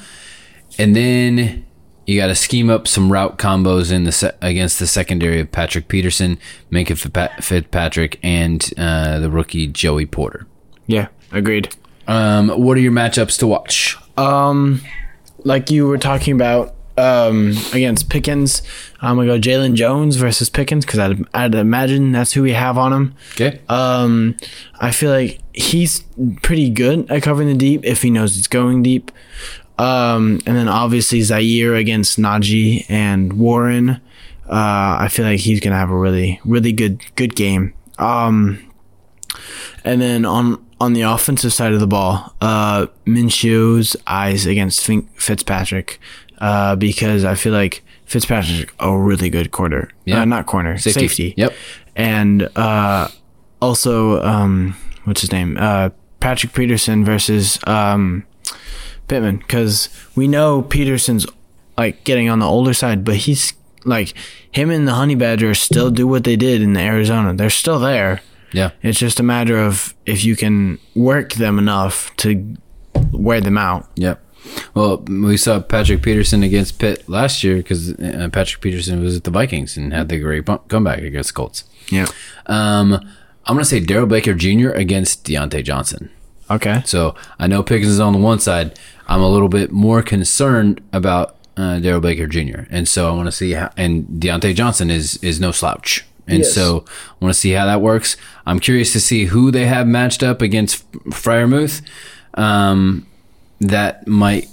and 0.79 0.95
then 0.95 1.65
you 2.07 2.17
got 2.19 2.27
to 2.27 2.35
scheme 2.35 2.69
up 2.69 2.87
some 2.87 3.11
route 3.11 3.37
combos 3.37 3.91
in 3.91 4.05
the 4.05 4.11
se- 4.13 4.37
against 4.41 4.79
the 4.79 4.87
secondary 4.87 5.41
of 5.41 5.51
Patrick 5.51 5.89
Peterson, 5.89 6.37
Minkah 6.71 6.95
Fitzpa- 6.95 7.43
Fitzpatrick, 7.43 8.17
and 8.23 8.71
uh, 8.77 9.19
the 9.19 9.29
rookie 9.29 9.67
Joey 9.67 10.05
Porter. 10.05 10.47
Yeah. 10.87 11.07
Agreed. 11.33 11.75
Um, 12.07 12.47
what 12.49 12.77
are 12.77 12.81
your 12.81 12.91
matchups 12.93 13.37
to 13.39 13.47
watch? 13.47 13.97
Um, 14.17 14.81
like 15.43 15.71
you 15.71 15.87
were 15.87 15.97
talking 15.97 16.33
about 16.33 16.75
um, 16.97 17.53
against 17.73 18.09
Pickens, 18.09 18.61
I'm 19.01 19.17
gonna 19.17 19.27
go 19.27 19.39
Jaylon 19.39 19.75
Jones 19.75 20.15
versus 20.15 20.49
Pickens 20.49 20.85
because 20.85 20.99
I'd, 20.99 21.25
I'd 21.33 21.55
imagine 21.55 22.11
that's 22.11 22.33
who 22.33 22.41
we 22.41 22.53
have 22.53 22.77
on 22.77 22.93
him. 22.93 23.15
Okay. 23.33 23.61
Um, 23.67 24.37
I 24.79 24.91
feel 24.91 25.11
like 25.11 25.39
he's 25.53 26.03
pretty 26.41 26.69
good 26.69 27.09
at 27.11 27.23
covering 27.23 27.47
the 27.47 27.55
deep 27.55 27.85
if 27.85 28.01
he 28.01 28.09
knows 28.09 28.37
it's 28.37 28.47
going 28.47 28.83
deep. 28.83 29.11
Um, 29.77 30.39
and 30.45 30.55
then 30.55 30.69
obviously 30.69 31.21
Zaire 31.21 31.75
against 31.75 32.17
Najee 32.17 32.85
and 32.89 33.33
Warren. 33.33 34.01
Uh, 34.47 34.97
I 34.99 35.09
feel 35.11 35.25
like 35.25 35.41
he's 35.41 35.59
gonna 35.59 35.75
have 35.75 35.89
a 35.89 35.97
really, 35.97 36.39
really 36.45 36.71
good, 36.71 37.03
good 37.15 37.35
game. 37.35 37.73
Um, 37.99 38.71
and 39.83 40.01
then 40.01 40.25
on 40.25 40.64
on 40.85 40.93
the 40.93 41.01
offensive 41.01 41.51
side 41.51 41.73
of 41.73 41.79
the 41.79 41.87
ball, 41.87 42.35
uh, 42.41 42.85
Minshew's 43.05 43.95
eyes 44.05 44.45
against 44.45 44.85
Fitzpatrick, 44.85 45.99
uh, 46.37 46.75
because 46.75 47.25
I 47.25 47.33
feel 47.33 47.53
like 47.53 47.83
Fitzpatrick's 48.05 48.71
a 48.79 48.95
really 48.95 49.31
good 49.31 49.49
corner. 49.49 49.89
Yeah. 50.05 50.21
Uh, 50.21 50.25
not 50.25 50.45
corner, 50.45 50.77
Safety. 50.77 51.07
safety. 51.07 51.33
Yep. 51.37 51.53
And 51.95 52.43
uh, 52.55 53.07
also, 53.59 54.21
um, 54.21 54.77
what's 55.05 55.21
his 55.21 55.31
name? 55.31 55.57
Uh, 55.59 55.89
Patrick 56.19 56.53
Peterson 56.53 57.03
versus 57.03 57.57
um, 57.65 58.23
Pittman, 59.07 59.37
because 59.37 59.89
we 60.15 60.27
know 60.27 60.61
Peterson's 60.61 61.25
like 61.77 62.03
getting 62.03 62.29
on 62.29 62.37
the 62.39 62.45
older 62.45 62.75
side, 62.75 63.03
but 63.03 63.15
he's 63.15 63.53
like 63.85 64.13
him 64.51 64.69
and 64.69 64.87
the 64.87 64.93
Honey 64.93 65.15
Badgers 65.15 65.59
still 65.59 65.89
do 65.89 66.07
what 66.07 66.25
they 66.25 66.35
did 66.35 66.61
in 66.61 66.73
the 66.73 66.79
Arizona. 66.81 67.33
They're 67.33 67.49
still 67.49 67.79
there. 67.79 68.21
Yeah. 68.55 68.71
It's 68.81 68.97
just 68.99 69.19
a 69.19 69.23
matter 69.23 69.57
of 69.57 69.93
if 70.05 70.23
you 70.23 70.35
can 70.35 70.79
work 70.95 71.33
them 71.33 71.59
enough 71.59 72.15
to 72.17 72.55
wear 73.11 73.41
them 73.41 73.57
out. 73.57 73.89
Yep. 73.95 74.21
Well, 74.73 74.97
we 74.99 75.35
saw 75.37 75.59
Patrick 75.59 76.01
Peterson 76.01 76.41
against 76.41 76.79
Pitt 76.79 77.07
last 77.09 77.43
year 77.43 77.57
because 77.57 77.93
uh, 77.99 78.29
Patrick 78.31 78.61
Peterson 78.61 79.01
was 79.01 79.17
at 79.17 79.23
the 79.25 79.31
Vikings 79.31 79.75
and 79.75 79.91
had 79.91 80.07
the 80.07 80.19
great 80.19 80.45
comeback 80.69 80.99
against 80.99 81.33
Colts. 81.33 81.65
Yeah. 81.89 82.05
Um, 82.45 82.93
I'm 83.45 83.55
going 83.55 83.59
to 83.59 83.65
say 83.65 83.79
Darrell 83.79 84.07
Baker 84.07 84.33
Jr. 84.33 84.69
against 84.69 85.25
Diontae 85.25 85.63
Johnson. 85.63 86.09
Okay. 86.49 86.81
So 86.85 87.15
I 87.39 87.47
know 87.47 87.61
Pickens 87.61 87.91
is 87.91 87.99
on 87.99 88.13
the 88.13 88.19
one 88.19 88.39
side. 88.39 88.79
I'm 89.07 89.21
a 89.21 89.29
little 89.29 89.49
bit 89.49 89.71
more 89.71 90.01
concerned 90.01 90.81
about 90.93 91.35
uh, 91.57 91.79
Darrell 91.79 92.01
Baker 92.01 92.27
Jr. 92.27 92.61
And 92.69 92.87
so 92.87 93.09
I 93.09 93.15
want 93.15 93.27
to 93.27 93.31
see 93.31 93.51
how, 93.51 93.71
and 93.75 94.05
Diontae 94.05 94.55
Johnson 94.55 94.89
is 94.89 95.17
is 95.17 95.39
no 95.39 95.51
slouch. 95.51 96.05
And 96.27 96.39
Yes. 96.39 96.53
so 96.53 96.85
I 96.87 97.25
want 97.25 97.33
to 97.33 97.39
see 97.39 97.51
how 97.51 97.65
that 97.67 97.81
works. 97.81 98.17
I'm 98.45 98.59
curious 98.59 98.91
to 98.93 98.99
see 98.99 99.25
who 99.25 99.51
they 99.51 99.67
have 99.67 99.85
matched 99.87 100.23
up 100.23 100.41
against 100.41 100.89
Freiermuth. 101.11 101.81
Um, 102.33 103.05
that 103.61 104.07
might 104.07 104.47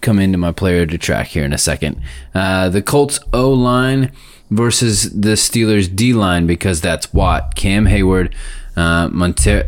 come 0.00 0.18
into 0.18 0.36
my 0.38 0.52
player 0.52 0.84
to 0.86 0.98
track 0.98 1.28
here 1.28 1.44
in 1.44 1.52
a 1.52 1.58
second. 1.58 2.00
Uh, 2.34 2.68
the 2.68 2.82
Colts 2.82 3.18
O 3.32 3.50
line 3.50 4.10
versus 4.50 5.10
the 5.18 5.30
Steelers 5.34 5.94
D 5.94 6.12
line 6.12 6.46
because 6.46 6.80
that's 6.80 7.12
Watt, 7.14 7.54
Cam 7.54 7.86
Hayward, 7.86 8.34
uh, 8.76 9.08
Monte- 9.12 9.62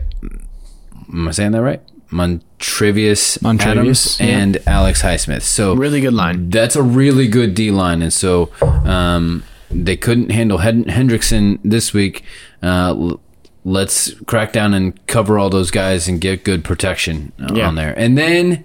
Am 1.12 1.28
I 1.28 1.30
saying 1.30 1.52
that 1.52 1.62
right? 1.62 1.80
Montravius, 2.10 3.38
Montravius, 3.38 3.66
Adams 3.66 4.20
yeah. 4.20 4.26
and 4.26 4.58
Alex 4.66 5.02
Highsmith. 5.02 5.42
So 5.42 5.74
Really 5.74 6.00
good 6.00 6.14
line. 6.14 6.50
that's 6.50 6.76
a 6.76 6.82
really 6.82 7.28
good 7.28 7.54
D 7.54 7.70
line, 7.70 8.02
and 8.02 8.12
so 8.12 8.50
um, 8.62 9.42
they 9.84 9.96
couldn't 9.96 10.30
handle 10.30 10.58
Hed- 10.58 10.86
Hendrickson 10.86 11.58
this 11.64 11.92
week. 11.92 12.22
Uh, 12.62 13.16
let's 13.64 14.12
crack 14.26 14.52
down 14.52 14.74
and 14.74 15.04
cover 15.06 15.38
all 15.38 15.50
those 15.50 15.70
guys 15.70 16.06
and 16.08 16.20
get 16.20 16.44
good 16.44 16.64
protection 16.64 17.32
uh, 17.40 17.52
Yeah. 17.54 17.68
on 17.68 17.74
there. 17.74 17.92
And 17.98 18.16
then 18.16 18.64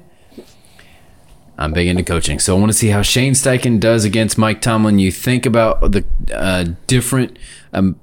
I'm 1.58 1.74
big 1.74 1.88
into 1.88 2.04
coaching, 2.04 2.40
so 2.40 2.56
I 2.56 2.60
want 2.60 2.72
to 2.72 2.78
see 2.78 2.88
how 2.90 3.02
Shane 3.04 3.34
Steichen 3.34 3.80
does 3.80 4.04
against 4.06 4.38
Mike 4.38 4.62
Tomlin. 4.62 4.98
You 5.00 5.12
think 5.12 5.46
about 5.46 5.92
the 5.92 6.04
uh, 6.34 6.66
different. 6.88 7.38
Um, 7.74 8.00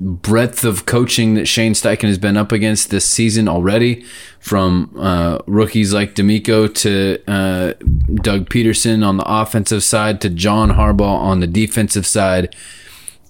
breadth 0.00 0.64
of 0.64 0.86
coaching 0.86 1.34
that 1.34 1.46
Shane 1.46 1.72
Steichen 1.72 2.08
has 2.08 2.18
been 2.18 2.36
up 2.36 2.52
against 2.52 2.90
this 2.90 3.04
season 3.04 3.48
already, 3.48 4.04
from 4.40 4.94
uh, 4.98 5.38
rookies 5.46 5.94
like 5.94 6.14
DeMeco 6.14 6.74
to 6.74 7.22
uh, 7.26 7.72
Doug 8.16 8.48
Pederson 8.48 9.06
on 9.06 9.16
the 9.16 9.24
offensive 9.26 9.82
side 9.82 10.20
to 10.20 10.28
John 10.28 10.70
Harbaugh 10.70 11.18
on 11.18 11.40
the 11.40 11.46
defensive 11.46 12.06
side. 12.06 12.54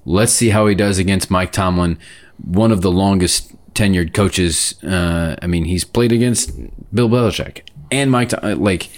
Let's 0.05 0.33
see 0.33 0.51
how 0.51 0.67
he 0.67 0.75
does 0.75 0.99
against 0.99 1.31
Mike 1.31 1.53
Tomlin, 1.53 1.99
one 2.43 2.73
of 2.73 2.83
the 2.83 2.91
longest 2.91 3.55
tenured 3.75 4.13
coaches. 4.15 4.75
Uh, 4.83 5.37
I 5.41 5.47
mean, 5.47 5.65
he's 5.65 5.85
played 5.85 6.13
against 6.13 6.53
Bill 6.95 7.09
Belichick 7.09 7.63
and 7.91 8.11
Mike. 8.11 8.33
Like, 8.43 8.89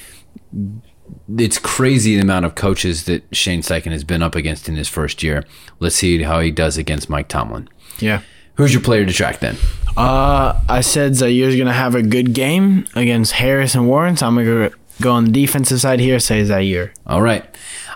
it's 1.36 1.58
crazy 1.58 2.16
the 2.16 2.22
amount 2.22 2.44
of 2.44 2.54
coaches 2.54 3.04
that 3.04 3.24
Shane 3.34 3.62
Steichen 3.62 3.92
has 3.92 4.04
been 4.04 4.22
up 4.22 4.34
against 4.34 4.68
in 4.68 4.76
his 4.76 4.88
first 4.88 5.22
year. 5.22 5.44
Let's 5.80 5.96
see 5.96 6.22
how 6.22 6.40
he 6.40 6.50
does 6.50 6.76
against 6.76 7.10
Mike 7.10 7.28
Tomlin. 7.28 7.68
Yeah. 7.98 8.22
Who's 8.56 8.72
your 8.72 8.82
player 8.82 9.04
to 9.04 9.12
track 9.12 9.40
then? 9.40 9.56
Uh, 9.96 10.60
I 10.68 10.80
said 10.80 11.14
Zaire's 11.14 11.56
gonna 11.56 11.72
have 11.72 11.94
a 11.94 12.02
good 12.02 12.32
game 12.32 12.86
against 12.94 13.32
Harris 13.32 13.74
and 13.74 13.86
Warren, 13.88 14.16
so 14.16 14.26
I'm 14.26 14.34
gonna 14.34 14.68
go, 14.70 14.76
go 15.00 15.12
on 15.12 15.24
the 15.26 15.30
defensive 15.30 15.80
side 15.80 16.00
here. 16.00 16.18
Say 16.18 16.44
Zaire. 16.44 16.92
All 17.06 17.22
right. 17.22 17.44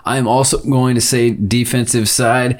I 0.05 0.17
am 0.17 0.27
also 0.27 0.59
going 0.63 0.95
to 0.95 1.01
say 1.01 1.31
defensive 1.31 2.09
side. 2.09 2.59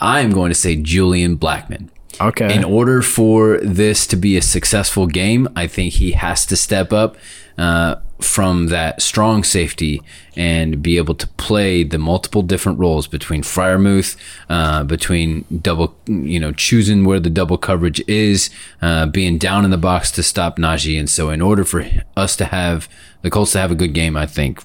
I 0.00 0.20
am 0.20 0.30
going 0.30 0.50
to 0.50 0.54
say 0.54 0.76
Julian 0.76 1.36
Blackmon. 1.36 1.88
Okay. 2.20 2.54
In 2.54 2.64
order 2.64 3.02
for 3.02 3.58
this 3.58 4.06
to 4.08 4.16
be 4.16 4.36
a 4.36 4.42
successful 4.42 5.06
game, 5.06 5.48
I 5.54 5.66
think 5.66 5.94
he 5.94 6.12
has 6.12 6.44
to 6.46 6.56
step 6.56 6.92
up 6.92 7.16
uh, 7.58 7.96
from 8.20 8.66
that 8.66 9.00
strong 9.00 9.44
safety 9.44 10.02
and 10.36 10.82
be 10.82 10.96
able 10.96 11.14
to 11.14 11.26
play 11.26 11.82
the 11.84 11.98
multiple 11.98 12.42
different 12.42 12.78
roles 12.78 13.06
between 13.06 13.42
Freiermuth, 13.42 14.16
uh, 14.48 14.82
between 14.84 15.44
double, 15.60 15.96
you 16.06 16.40
know, 16.40 16.52
choosing 16.52 17.04
where 17.04 17.20
the 17.20 17.30
double 17.30 17.58
coverage 17.58 18.00
is, 18.08 18.50
uh, 18.82 19.06
being 19.06 19.38
down 19.38 19.64
in 19.64 19.70
the 19.70 19.78
box 19.78 20.10
to 20.12 20.22
stop 20.22 20.56
Najee. 20.56 20.98
And 20.98 21.08
so, 21.08 21.30
in 21.30 21.40
order 21.40 21.64
for 21.64 21.84
us 22.16 22.36
to 22.36 22.46
have 22.46 22.88
the 23.22 23.30
Colts 23.30 23.52
to 23.52 23.58
have 23.58 23.70
a 23.70 23.76
good 23.76 23.94
game, 23.94 24.16
I 24.16 24.26
think 24.26 24.62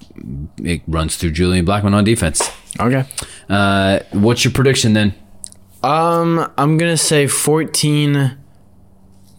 it 0.57 0.81
runs 0.87 1.17
through 1.17 1.31
Julian 1.31 1.65
Blackmon 1.65 1.93
on 1.93 2.03
defense. 2.03 2.49
okay. 2.79 3.05
Uh, 3.49 3.99
what's 4.11 4.43
your 4.43 4.53
prediction 4.53 4.93
then? 4.93 5.13
Um, 5.83 6.51
I'm 6.57 6.77
gonna 6.77 6.97
say 6.97 7.27
14 7.27 8.37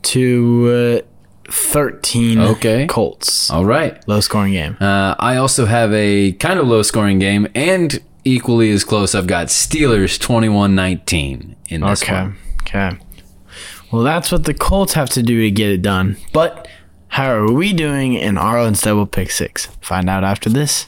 to 0.02 1.02
uh, 1.02 1.13
13. 1.48 2.38
Okay. 2.40 2.86
Colts. 2.86 3.50
All 3.50 3.64
right. 3.64 4.06
Low 4.08 4.20
scoring 4.20 4.52
game. 4.52 4.76
Uh, 4.80 5.14
I 5.18 5.36
also 5.36 5.66
have 5.66 5.92
a 5.92 6.32
kind 6.32 6.58
of 6.58 6.66
low 6.66 6.82
scoring 6.82 7.18
game 7.18 7.46
and 7.54 8.00
equally 8.24 8.70
as 8.70 8.84
close. 8.84 9.14
I've 9.14 9.26
got 9.26 9.48
Steelers 9.48 10.18
21 10.18 10.74
19 10.74 11.56
in 11.68 11.80
this 11.82 12.02
Okay. 12.02 12.12
one. 12.12 12.36
Okay. 12.62 12.90
Well, 13.92 14.02
that's 14.02 14.32
what 14.32 14.44
the 14.44 14.54
Colts 14.54 14.94
have 14.94 15.10
to 15.10 15.22
do 15.22 15.40
to 15.42 15.50
get 15.50 15.70
it 15.70 15.82
done. 15.82 16.16
But 16.32 16.66
how 17.08 17.30
are 17.30 17.52
we 17.52 17.72
doing 17.72 18.14
in 18.14 18.36
our 18.38 18.58
unstable 18.58 19.06
pick 19.06 19.30
six? 19.30 19.66
Find 19.80 20.08
out 20.10 20.24
after 20.24 20.50
this. 20.50 20.86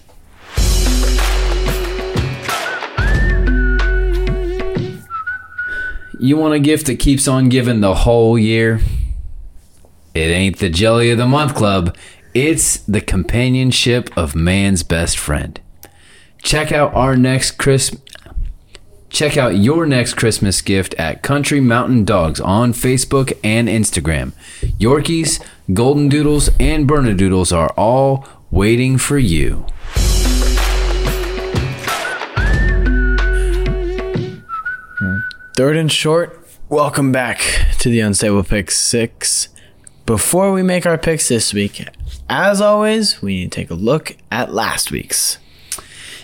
You 6.19 6.38
want 6.38 6.55
a 6.55 6.59
gift 6.59 6.87
that 6.87 6.99
keeps 6.99 7.29
on 7.29 7.49
giving 7.51 7.81
the 7.81 7.95
whole 7.95 8.38
year? 8.38 8.81
It 10.16 10.31
ain't 10.31 10.61
the 10.61 10.70
Jelly 10.70 11.11
of 11.11 11.18
the 11.18 11.26
Month 11.26 11.55
Club, 11.55 11.94
it's 12.33 12.79
the 12.79 13.02
companionship 13.02 14.09
of 14.16 14.35
man's 14.35 14.83
best 14.83 15.18
friend. 15.18 15.61
Check 16.38 16.72
out 16.72 16.94
our 16.94 17.18
next 17.18 17.59
Chris 17.59 17.94
Check 19.11 19.37
out 19.37 19.57
your 19.57 19.85
next 19.85 20.14
Christmas 20.14 20.62
gift 20.62 20.94
at 20.94 21.22
Country 21.22 21.61
Mountain 21.61 22.07
Dogs 22.07 22.40
on 22.40 22.72
Facebook 22.72 23.38
and 23.44 23.68
Instagram. 23.68 24.33
Yorkies, 24.81 25.44
Golden 25.74 26.09
Doodles, 26.09 26.48
and 26.59 26.88
Bernedoodles 26.88 27.55
are 27.55 27.74
all 27.76 28.26
waiting 28.50 28.96
for 28.96 29.18
you. 29.18 29.66
Third 35.55 35.76
and 35.76 35.92
short, 35.92 36.42
welcome 36.70 37.12
back 37.12 37.40
to 37.81 37.90
the 37.90 38.00
Unstable 38.00 38.44
Pick 38.44 38.70
6. 38.70 39.48
Before 40.07 40.53
we 40.53 40.62
make 40.62 40.87
our 40.87 40.97
picks 40.97 41.29
this 41.29 41.53
week, 41.53 41.85
as 42.29 42.61
always, 42.61 43.21
we 43.21 43.35
need 43.40 43.51
to 43.53 43.57
take 43.61 43.71
a 43.71 43.75
look 43.75 44.16
at 44.31 44.55
last 44.55 44.92
week's. 44.92 45.38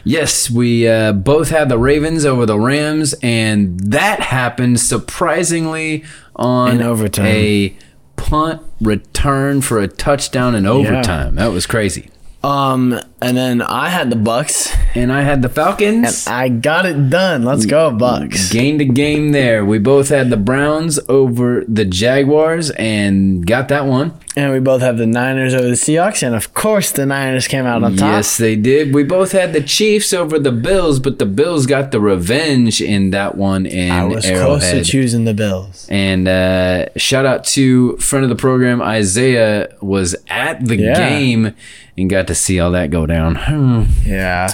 Yes, 0.05 0.49
we 0.51 0.87
uh, 0.89 1.13
both 1.13 1.51
had 1.51 1.69
the 1.69 1.79
Ravens 1.79 2.25
over 2.25 2.47
the 2.47 2.59
Rams, 2.59 3.15
and 3.23 3.79
that 3.81 4.21
happened 4.21 4.79
surprisingly 4.81 6.05
on 6.37 6.77
In 6.77 6.83
overtime. 6.83 7.27
a 7.27 7.77
punt 8.17 8.63
return 8.81 9.61
for 9.61 9.81
a 9.81 9.89
touchdown 9.89 10.55
in 10.55 10.65
overtime. 10.65 11.35
That 11.35 11.49
was 11.49 11.67
crazy. 11.67 12.09
Um, 12.45 12.99
and 13.21 13.37
then 13.37 13.63
I 13.63 13.89
had 13.89 14.11
the 14.11 14.17
Bucks, 14.17 14.75
And 14.95 15.13
I 15.13 15.23
had 15.23 15.43
the 15.43 15.49
Falcons. 15.49 16.27
And 16.27 16.35
I 16.35 16.49
got 16.49 16.87
it 16.87 17.09
done. 17.09 17.45
Let's 17.45 17.67
go, 17.67 17.91
Bucks. 17.93 18.51
Gained 18.51 18.81
a 18.81 18.85
game 18.85 19.31
there. 19.31 19.65
We 19.65 19.79
both 19.79 20.09
had 20.09 20.31
the 20.31 20.37
Browns 20.37 20.99
over 21.09 21.65
the 21.69 21.85
Jaguars 21.85 22.71
and 22.71 23.47
got 23.47 23.69
that 23.69 23.87
one. 23.87 24.19
And 24.35 24.51
we 24.51 24.61
both 24.61 24.81
have 24.81 24.97
the 24.97 25.07
Niners 25.07 25.53
over 25.53 25.65
the 25.67 25.75
Seahawks, 25.75 26.23
and 26.27 26.35
of 26.35 26.55
course 26.55 26.91
the 26.91 27.05
Niners 27.05 27.47
came 27.47 27.67
out 27.67 27.85
on 27.85 27.97
top. 27.97 28.09
Yes, 28.13 28.39
they 28.39 28.57
did. 28.57 28.95
We 28.95 29.05
both 29.05 29.33
had 29.33 29.53
the 29.53 29.61
Chiefs 29.61 30.15
over 30.15 30.39
the 30.39 30.51
Bills, 30.53 31.01
but 31.01 31.19
the 31.19 31.27
Bills 31.27 31.67
got 31.67 31.91
the 31.93 32.01
revenge 32.01 32.81
in 32.81 33.11
that 33.11 33.37
one 33.37 33.67
in 33.67 33.91
I 33.91 34.05
was 34.05 34.25
close 34.25 34.71
to 34.71 34.83
choosing 34.85 35.25
the 35.25 35.35
Bills. 35.35 35.87
And 35.91 36.27
uh, 36.29 36.87
shout 36.97 37.27
out 37.27 37.45
to 37.47 37.99
friend 37.99 38.23
of 38.25 38.31
the 38.31 38.37
program 38.37 38.81
Isaiah 38.81 39.69
was 39.83 40.17
at 40.29 40.65
the 40.65 40.77
Yeah. 40.77 40.95
game 40.95 41.55
and 41.99 42.09
got 42.09 42.27
to 42.29 42.35
see 42.35 42.59
all 42.59 42.71
that 42.71 42.91
go 42.91 43.05
down. 43.05 43.35
Hmm. 43.35 43.83
Yeah, 44.07 44.49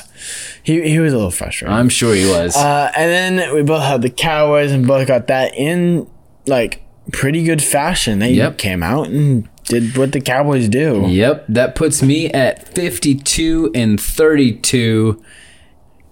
he 0.65 0.89
he 0.91 0.99
was 0.99 1.13
a 1.13 1.17
little 1.17 1.31
frustrated. 1.31 1.73
I'm 1.77 1.89
sure 1.89 2.15
he 2.17 2.27
was. 2.29 2.57
Uh, 2.57 2.91
and 2.97 3.37
then 3.39 3.55
we 3.55 3.63
both 3.63 3.83
had 3.85 4.03
the 4.03 4.11
Cowboys, 4.11 4.73
and 4.73 4.87
both 4.89 5.07
got 5.07 5.29
that 5.29 5.55
in 5.55 6.11
like 6.49 6.83
pretty 7.13 7.45
good 7.45 7.63
fashion. 7.63 8.19
They 8.19 8.33
Yep. 8.33 8.59
came 8.59 8.83
out 8.83 9.07
and 9.09 9.49
did 9.69 9.97
what 9.97 10.13
the 10.13 10.21
Cowboys 10.21 10.69
do. 10.69 11.05
yep, 11.09 11.45
that 11.49 11.75
puts 11.75 12.03
me 12.03 12.27
at 12.31 12.75
52 12.75 13.71
and 13.75 14.01
32. 14.01 15.23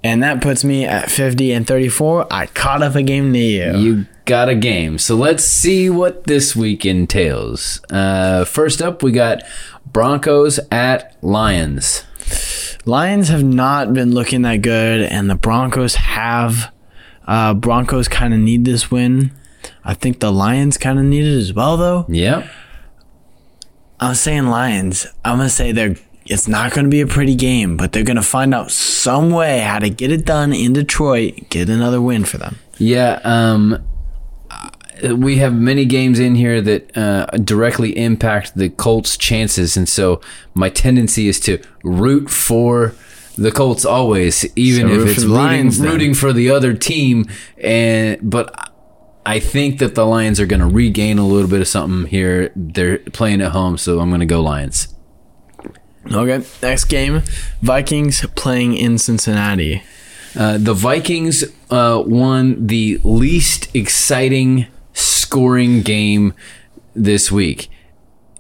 And 0.05 0.23
that 0.23 0.41
puts 0.41 0.63
me 0.63 0.85
at 0.85 1.11
50 1.11 1.51
and 1.53 1.67
34. 1.67 2.33
I 2.33 2.47
caught 2.47 2.83
up 2.83 2.95
a 2.95 3.03
game 3.03 3.33
to 3.33 3.39
you. 3.39 3.77
You 3.77 4.07
got 4.25 4.49
a 4.49 4.55
game. 4.55 4.99
So 4.99 5.17
let's 5.17 5.43
see 5.45 5.91
what 5.91 6.25
this 6.25 6.55
week 6.55 6.87
entails. 6.87 7.81
Uh, 7.91 8.45
first 8.45 8.81
up, 8.81 9.03
we 9.03 9.11
got 9.11 9.43
Broncos 9.85 10.61
at 10.71 11.17
Lions. 11.23 12.05
Lions 12.85 13.29
have 13.29 13.43
not 13.43 13.95
been 13.95 14.13
looking 14.13 14.43
that 14.43 14.63
good, 14.63 15.03
and 15.03 15.29
the 15.29 15.35
Broncos 15.35 15.97
have. 15.97 16.73
Uh, 17.27 17.55
Broncos 17.55 18.07
kind 18.07 18.33
of 18.33 18.39
need 18.39 18.65
this 18.65 18.91
win. 18.93 19.33
I 19.85 19.95
think 19.95 20.21
the 20.21 20.31
Lions 20.33 20.79
kind 20.79 21.01
of 21.01 21.05
need 21.05 21.25
it 21.25 21.37
as 21.37 21.53
well, 21.53 21.77
though. 21.77 22.07
Yep. 22.09 22.47
I'm 24.01 24.15
saying 24.15 24.47
Lions. 24.47 25.07
I'm 25.25 25.39
gonna 25.39 25.49
say 25.49 25.73
they're. 25.73 25.97
It's 26.27 26.49
not 26.49 26.73
gonna 26.73 26.89
be 26.89 27.01
a 27.01 27.07
pretty 27.07 27.35
game, 27.35 27.77
but 27.77 27.93
they're 27.93 28.05
gonna 28.05 28.23
find 28.23 28.55
out 28.55 28.71
some 28.71 29.31
way 29.31 29.61
how 29.61 29.79
to 29.79 29.89
get 29.89 30.11
it 30.11 30.25
done 30.25 30.53
in 30.53 30.73
Detroit. 30.73 31.49
Get 31.51 31.69
another 31.69 32.01
win 32.01 32.25
for 32.25 32.39
them. 32.39 32.57
Yeah. 32.79 33.21
Um, 33.23 33.85
uh, 34.51 35.15
we 35.17 35.37
have 35.37 35.55
many 35.55 35.85
games 35.85 36.19
in 36.19 36.35
here 36.35 36.61
that 36.61 36.97
uh, 36.97 37.27
directly 37.39 37.97
impact 37.97 38.57
the 38.57 38.69
Colts' 38.71 39.17
chances, 39.17 39.77
and 39.77 39.89
so 39.89 40.21
my 40.55 40.69
tendency 40.69 41.29
is 41.29 41.39
to 41.41 41.63
root 41.83 42.29
for 42.29 42.95
the 43.39 43.53
Colts 43.53 43.85
always, 43.85 44.47
even 44.57 44.89
So 44.89 44.95
if 44.95 45.09
it's 45.11 45.19
rooting, 45.21 45.35
Lions, 45.35 45.81
rooting 45.81 46.15
for 46.15 46.33
the 46.33 46.51
other 46.51 46.75
team. 46.75 47.29
And 47.59 48.19
but 48.23 48.73
I 49.27 49.41
think 49.41 49.81
that 49.81 49.97
the 49.97 50.07
Lions 50.07 50.39
are 50.39 50.47
going 50.47 50.61
to 50.61 50.67
regain 50.67 51.19
a 51.19 51.27
little 51.27 51.51
bit 51.51 51.61
of 51.61 51.67
something 51.67 52.09
here. 52.09 52.53
They're 52.55 52.99
playing 52.99 53.43
at 53.43 53.51
home, 53.51 53.77
so 53.77 53.99
I'm 53.99 54.09
going 54.09 54.21
to 54.21 54.27
go 54.27 54.41
Lions. 54.41 54.95
Okay, 56.13 56.47
next 56.63 56.85
game 56.85 57.23
Vikings 57.61 58.25
playing 58.37 58.77
in 58.77 58.97
Cincinnati. 58.99 59.83
Uh, 60.39 60.59
the 60.59 60.75
Vikings 60.75 61.43
uh, 61.71 62.03
won 62.07 62.69
the 62.69 63.01
least 63.03 63.75
exciting 63.75 64.69
scoring 64.93 65.83
game 65.83 66.33
this 66.95 67.33
week, 67.33 67.69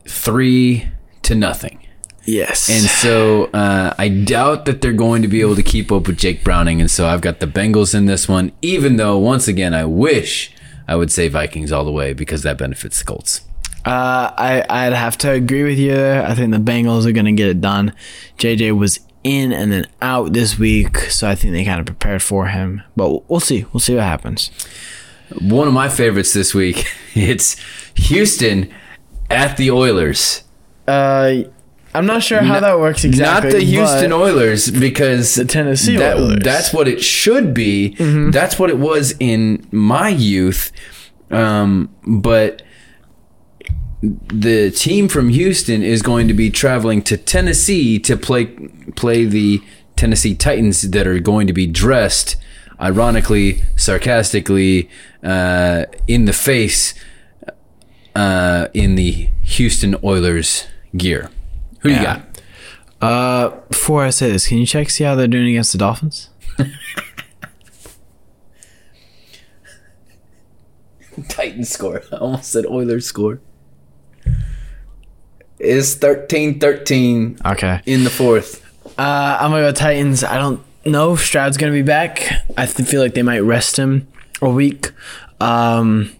three 0.04 0.88
to 1.22 1.34
nothing. 1.34 1.84
Yes. 2.24 2.68
And 2.68 2.82
so 2.82 3.46
uh, 3.46 3.94
I 3.98 4.08
doubt 4.08 4.66
that 4.66 4.80
they're 4.82 4.92
going 4.92 5.22
to 5.22 5.28
be 5.28 5.40
able 5.40 5.56
to 5.56 5.62
keep 5.62 5.90
up 5.90 6.06
with 6.06 6.18
Jake 6.18 6.44
Browning. 6.44 6.80
And 6.80 6.90
so 6.90 7.06
I've 7.06 7.20
got 7.20 7.40
the 7.40 7.46
Bengals 7.46 7.94
in 7.94 8.06
this 8.06 8.28
one, 8.28 8.52
even 8.62 8.96
though, 8.96 9.16
once 9.18 9.48
again, 9.48 9.74
I 9.74 9.84
wish 9.84 10.52
I 10.88 10.96
would 10.96 11.10
say 11.10 11.28
Vikings 11.28 11.72
all 11.72 11.84
the 11.84 11.92
way 11.92 12.12
because 12.12 12.42
that 12.42 12.58
benefits 12.58 12.98
the 12.98 13.04
Colts. 13.04 13.42
Uh, 13.84 14.32
I 14.36 14.64
I'd 14.68 14.92
have 14.92 15.16
to 15.18 15.30
agree 15.30 15.62
with 15.62 15.78
you. 15.78 15.92
there. 15.92 16.26
I 16.26 16.34
think 16.34 16.52
the 16.52 16.58
Bengals 16.58 17.06
are 17.06 17.12
gonna 17.12 17.32
get 17.32 17.48
it 17.48 17.60
done. 17.60 17.92
JJ 18.38 18.76
was 18.76 19.00
in 19.22 19.52
and 19.52 19.72
then 19.72 19.86
out 20.02 20.32
this 20.32 20.58
week, 20.58 20.96
so 20.98 21.28
I 21.28 21.34
think 21.34 21.52
they 21.52 21.64
kind 21.64 21.80
of 21.80 21.86
prepared 21.86 22.22
for 22.22 22.46
him. 22.48 22.82
But 22.96 23.28
we'll 23.30 23.40
see. 23.40 23.64
We'll 23.72 23.80
see 23.80 23.94
what 23.94 24.04
happens. 24.04 24.50
One 25.40 25.66
of 25.66 25.74
my 25.74 25.88
favorites 25.88 26.32
this 26.32 26.54
week, 26.54 26.86
it's 27.14 27.56
Houston 27.96 28.72
at 29.30 29.56
the 29.56 29.70
Oilers. 29.70 30.44
Uh, 30.86 31.42
I'm 31.96 32.06
not 32.06 32.22
sure 32.22 32.40
how 32.42 32.60
that 32.60 32.78
works 32.78 33.04
exactly. 33.04 33.50
Not 33.50 33.58
the 33.58 33.64
Houston 33.64 34.12
Oilers 34.12 34.70
because 34.70 35.34
The 35.34 35.44
Tennessee 35.44 35.96
that- 35.96 36.16
Oilers. 36.16 36.30
Mm-hmm. 36.34 36.42
That's 36.44 36.72
what 36.72 36.88
it 36.88 37.02
should 37.02 37.54
be. 37.54 37.94
That's 38.30 38.58
what 38.58 38.70
it 38.70 38.78
was 38.78 39.14
in 39.18 39.66
my 39.70 40.08
youth. 40.08 40.72
Um, 41.30 41.94
but 42.06 42.62
the 44.02 44.70
team 44.70 45.08
from 45.08 45.30
Houston 45.30 45.82
is 45.82 46.02
going 46.02 46.28
to 46.28 46.34
be 46.34 46.50
traveling 46.50 47.02
to 47.02 47.16
Tennessee 47.16 47.98
to 48.00 48.16
play 48.16 48.46
play 48.94 49.24
the 49.24 49.62
Tennessee 49.96 50.34
Titans 50.34 50.82
that 50.90 51.06
are 51.06 51.18
going 51.18 51.46
to 51.46 51.52
be 51.52 51.66
dressed 51.66 52.36
ironically, 52.80 53.62
sarcastically, 53.76 54.88
uh, 55.22 55.86
in 56.06 56.26
the 56.26 56.32
face 56.32 56.94
uh, 58.14 58.68
in 58.74 58.94
the 58.94 59.30
Houston 59.42 59.96
Oilers 60.04 60.66
gear. 60.96 61.30
Who 61.88 61.94
do 61.94 62.00
you 62.00 62.02
got? 62.06 62.22
Uh, 63.00 63.50
before 63.68 64.04
I 64.04 64.10
say 64.10 64.30
this, 64.32 64.48
can 64.48 64.58
you 64.58 64.66
check 64.66 64.90
see 64.90 65.04
how 65.04 65.14
they're 65.14 65.26
doing 65.28 65.48
against 65.48 65.72
the 65.72 65.78
Dolphins? 65.78 66.30
Titans 71.28 71.70
score. 71.70 72.02
I 72.12 72.16
almost 72.16 72.50
said 72.52 72.66
Oilers 72.66 73.06
score. 73.06 73.40
Is 75.58 75.94
13 75.96 76.58
13 76.60 77.38
Okay. 77.46 77.80
in 77.86 78.04
the 78.04 78.10
fourth. 78.10 78.62
Uh, 78.98 79.38
I'm 79.40 79.50
gonna 79.50 79.62
go 79.62 79.72
Titans. 79.72 80.22
I 80.22 80.36
don't 80.36 80.60
know 80.84 81.14
if 81.14 81.20
Stroud's 81.20 81.56
gonna 81.56 81.72
be 81.72 81.82
back. 81.82 82.20
I 82.58 82.66
th- 82.66 82.86
feel 82.88 83.00
like 83.00 83.14
they 83.14 83.22
might 83.22 83.40
rest 83.40 83.78
him 83.78 84.06
a 84.42 84.50
week. 84.50 84.90
Um, 85.40 86.12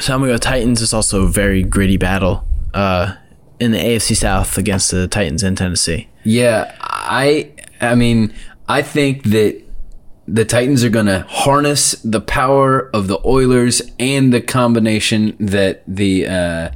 so 0.00 0.12
I'm 0.14 0.20
gonna 0.20 0.32
go 0.32 0.38
Titans. 0.38 0.82
It's 0.82 0.92
also 0.92 1.22
a 1.22 1.28
very 1.28 1.62
gritty 1.62 1.96
battle 1.96 2.44
uh, 2.74 3.14
in 3.60 3.72
the 3.72 3.78
AFC 3.78 4.16
South 4.16 4.58
against 4.58 4.90
the 4.90 5.06
Titans 5.08 5.42
in 5.42 5.56
Tennessee. 5.56 6.08
Yeah, 6.24 6.74
I 6.80 7.50
I 7.80 7.94
mean, 7.94 8.32
I 8.68 8.82
think 8.82 9.24
that 9.24 9.62
the 10.26 10.44
Titans 10.44 10.82
are 10.82 10.90
going 10.90 11.06
to 11.06 11.20
harness 11.28 11.92
the 12.02 12.20
power 12.20 12.90
of 12.94 13.08
the 13.08 13.20
Oilers 13.26 13.82
and 13.98 14.32
the 14.32 14.40
combination 14.40 15.36
that 15.38 15.82
the 15.86 16.26
uh, 16.26 16.70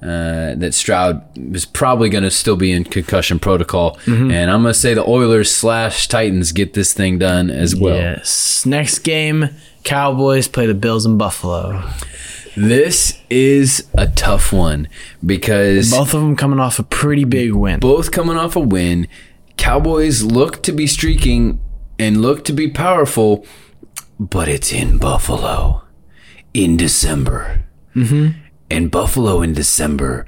uh, 0.00 0.54
that 0.54 0.74
Stroud 0.74 1.24
is 1.54 1.64
probably 1.64 2.08
going 2.10 2.24
to 2.24 2.30
still 2.30 2.56
be 2.56 2.70
in 2.70 2.84
concussion 2.84 3.38
protocol, 3.38 3.98
and 4.06 4.50
I'm 4.50 4.62
going 4.62 4.74
to 4.74 4.78
say 4.78 4.92
the 4.94 5.08
Oilers 5.08 5.50
slash 5.50 6.08
Titans 6.08 6.52
get 6.52 6.74
this 6.74 6.92
thing 6.92 7.18
done 7.18 7.50
as 7.50 7.74
well. 7.74 7.96
yes. 7.96 8.66
Next 8.66 8.98
game, 9.00 9.48
Cowboys 9.82 10.46
play 10.46 10.66
the 10.66 10.74
Bills 10.74 11.06
in 11.06 11.16
Buffalo. 11.16 11.82
This 12.56 13.18
is 13.30 13.88
a 13.94 14.06
tough 14.08 14.52
one 14.52 14.88
because 15.24 15.90
Both 15.90 16.14
of 16.14 16.20
them 16.20 16.36
coming 16.36 16.60
off 16.60 16.78
a 16.78 16.82
pretty 16.84 17.24
big 17.24 17.52
win. 17.52 17.80
both 17.80 18.10
coming 18.12 18.36
off 18.36 18.56
a 18.56 18.60
win. 18.60 19.08
Cowboys 19.56 20.22
look 20.22 20.62
to 20.64 20.72
be 20.72 20.86
streaking 20.86 21.60
and 21.98 22.20
look 22.22 22.44
to 22.44 22.52
be 22.52 22.68
powerful, 22.68 23.44
but 24.18 24.48
it's 24.48 24.72
in 24.72 24.98
Buffalo 24.98 25.82
in 26.52 26.76
December. 26.76 27.64
Mm-hmm. 27.94 28.38
And 28.70 28.90
Buffalo 28.90 29.42
in 29.42 29.52
December 29.52 30.26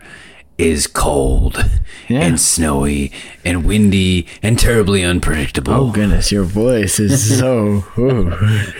is 0.58 0.86
cold 0.86 1.62
Yeah. 2.08 2.20
and 2.22 2.40
snowy 2.40 3.12
and 3.44 3.64
windy 3.66 4.26
and 4.42 4.58
terribly 4.58 5.02
unpredictable. 5.04 5.72
Oh 5.74 5.90
goodness, 5.92 6.30
your 6.32 6.44
voice 6.44 6.98
is 7.00 7.38
so. 7.38 7.84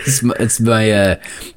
It's 0.05 0.23
my, 0.23 0.33
it's 0.39 0.59
my 0.59 0.91
uh, 0.91 1.15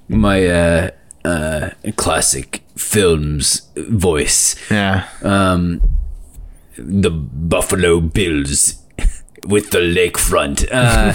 my 0.09 0.47
uh, 0.47 0.91
uh, 1.25 1.71
classic 1.97 2.63
films 2.77 3.69
voice. 3.77 4.57
Yeah. 4.71 5.09
Um, 5.23 5.83
the 6.77 7.11
Buffalo 7.11 8.01
Bills 8.01 8.83
with 9.47 9.71
the 9.71 9.79
lakefront. 9.79 10.67
Uh, 10.71 11.13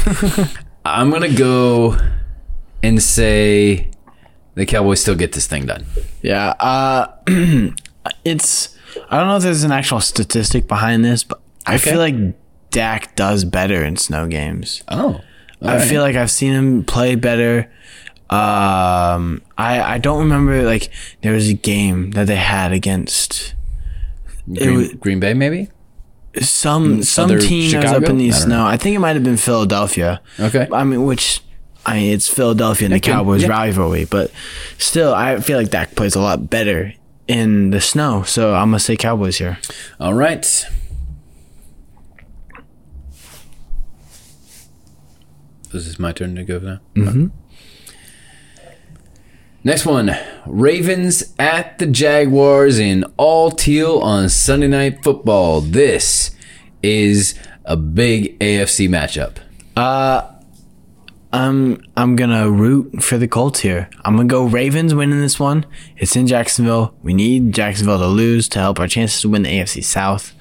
I'm 0.86 1.10
gonna 1.10 1.34
go 1.34 1.98
and 2.84 3.02
say 3.02 3.90
the 4.54 4.66
Cowboys 4.66 5.02
still 5.02 5.16
get 5.16 5.32
this 5.34 5.48
thing 5.48 5.66
done. 5.66 5.86
Yeah. 6.22 6.50
Uh, 6.60 7.08
it's. 8.24 8.78
I 9.10 9.18
don't 9.18 9.28
know 9.28 9.38
if 9.38 9.44
there's 9.44 9.64
an 9.64 9.72
actual 9.74 10.00
statistic 10.00 10.68
behind 10.68 11.04
this, 11.04 11.24
but 11.24 11.42
I 11.66 11.76
Okay. 11.76 11.92
feel 11.92 12.00
like 12.00 12.16
Dak 12.72 13.16
does 13.16 13.44
better 13.44 13.84
in 13.84 13.98
snow 13.98 14.28
games. 14.28 14.84
Oh, 14.88 15.20
I 15.62 15.80
feel 15.86 16.02
like 16.02 16.16
I've 16.16 16.32
seen 16.32 16.54
him 16.54 16.84
play 16.84 17.16
better. 17.16 17.70
Um, 18.30 19.42
I 19.58 19.82
I 19.82 19.98
don't 20.00 20.20
remember 20.20 20.64
like 20.64 20.90
there 21.22 21.34
was 21.34 21.48
a 21.48 21.54
game 21.54 22.12
that 22.12 22.26
they 22.28 22.36
had 22.38 22.72
against 22.72 23.54
Green, 24.52 24.76
was- 24.78 24.94
Green 24.94 25.20
Bay 25.20 25.34
maybe. 25.36 25.70
some 26.42 27.04
some 27.04 27.26
other 27.26 27.40
team 27.40 27.72
that 27.72 27.84
was 27.84 27.92
up 27.94 28.04
in 28.10 28.18
the 28.18 28.32
snow. 28.32 28.66
I 28.66 28.78
think 28.78 28.96
it 28.96 29.00
might 29.00 29.16
have 29.16 29.24
been 29.24 29.38
Philadelphia. 29.38 30.22
Okay. 30.40 30.68
I 30.72 30.84
mean, 30.84 31.06
which 31.06 31.42
I 31.86 31.94
mean, 31.98 32.14
it's 32.14 32.28
Philadelphia 32.28 32.88
and 32.88 32.94
the 32.94 32.98
Okay, 32.98 33.12
Cowboys 33.12 33.44
yeah. 33.44 33.50
rivalry, 33.50 34.06
but 34.06 34.32
still, 34.80 35.14
I 35.14 35.40
feel 35.40 35.58
like 35.60 35.70
Dak 35.70 35.96
plays 35.96 36.16
a 36.16 36.20
lot 36.20 36.50
better 36.50 36.94
in 37.28 37.70
the 37.70 37.80
snow. 37.80 38.24
So 38.24 38.56
I'm 38.56 38.70
gonna 38.70 38.80
say 38.80 38.98
Cowboys 38.98 39.38
here. 39.38 39.60
All 40.00 40.16
right. 40.16 40.42
This 45.72 45.88
is 45.88 46.00
my 46.00 46.12
turn 46.12 46.36
to 46.36 46.44
go 46.44 46.60
now. 46.60 46.80
Mm-hmm. 46.96 47.28
Next 49.66 49.84
one 49.84 50.16
Ravens 50.46 51.34
at 51.40 51.80
the 51.80 51.88
Jaguars 51.88 52.78
in 52.78 53.04
all 53.18 53.50
teal 53.50 53.98
on 53.98 54.30
Sunday 54.30 54.68
Night 54.68 55.04
Football. 55.04 55.62
This 55.62 56.36
is 56.84 57.34
a 57.64 57.76
big 57.76 58.38
AFC 58.38 58.88
matchup. 58.88 59.38
Uh, 59.76 60.32
I'm 61.34 61.84
I'm 61.98 62.16
gonna 62.16 62.48
root 62.48 63.02
for 63.02 63.18
the 63.18 63.28
Colts 63.28 63.62
here. 63.62 63.90
I'm 64.06 64.16
gonna 64.16 64.28
go 64.28 64.44
Ravens 64.44 64.94
winning 64.94 65.20
this 65.20 65.40
one. 65.40 65.66
It's 65.98 66.16
in 66.16 66.28
Jacksonville. 66.28 66.94
We 67.02 67.16
need 67.16 67.52
Jacksonville 67.52 67.98
to 67.98 68.06
lose 68.06 68.48
to 68.50 68.60
help 68.60 68.80
our 68.80 68.88
chances 68.88 69.20
to 69.22 69.30
win 69.30 69.42
the 69.42 69.50
AFC 69.50 69.84
South. 69.84 70.34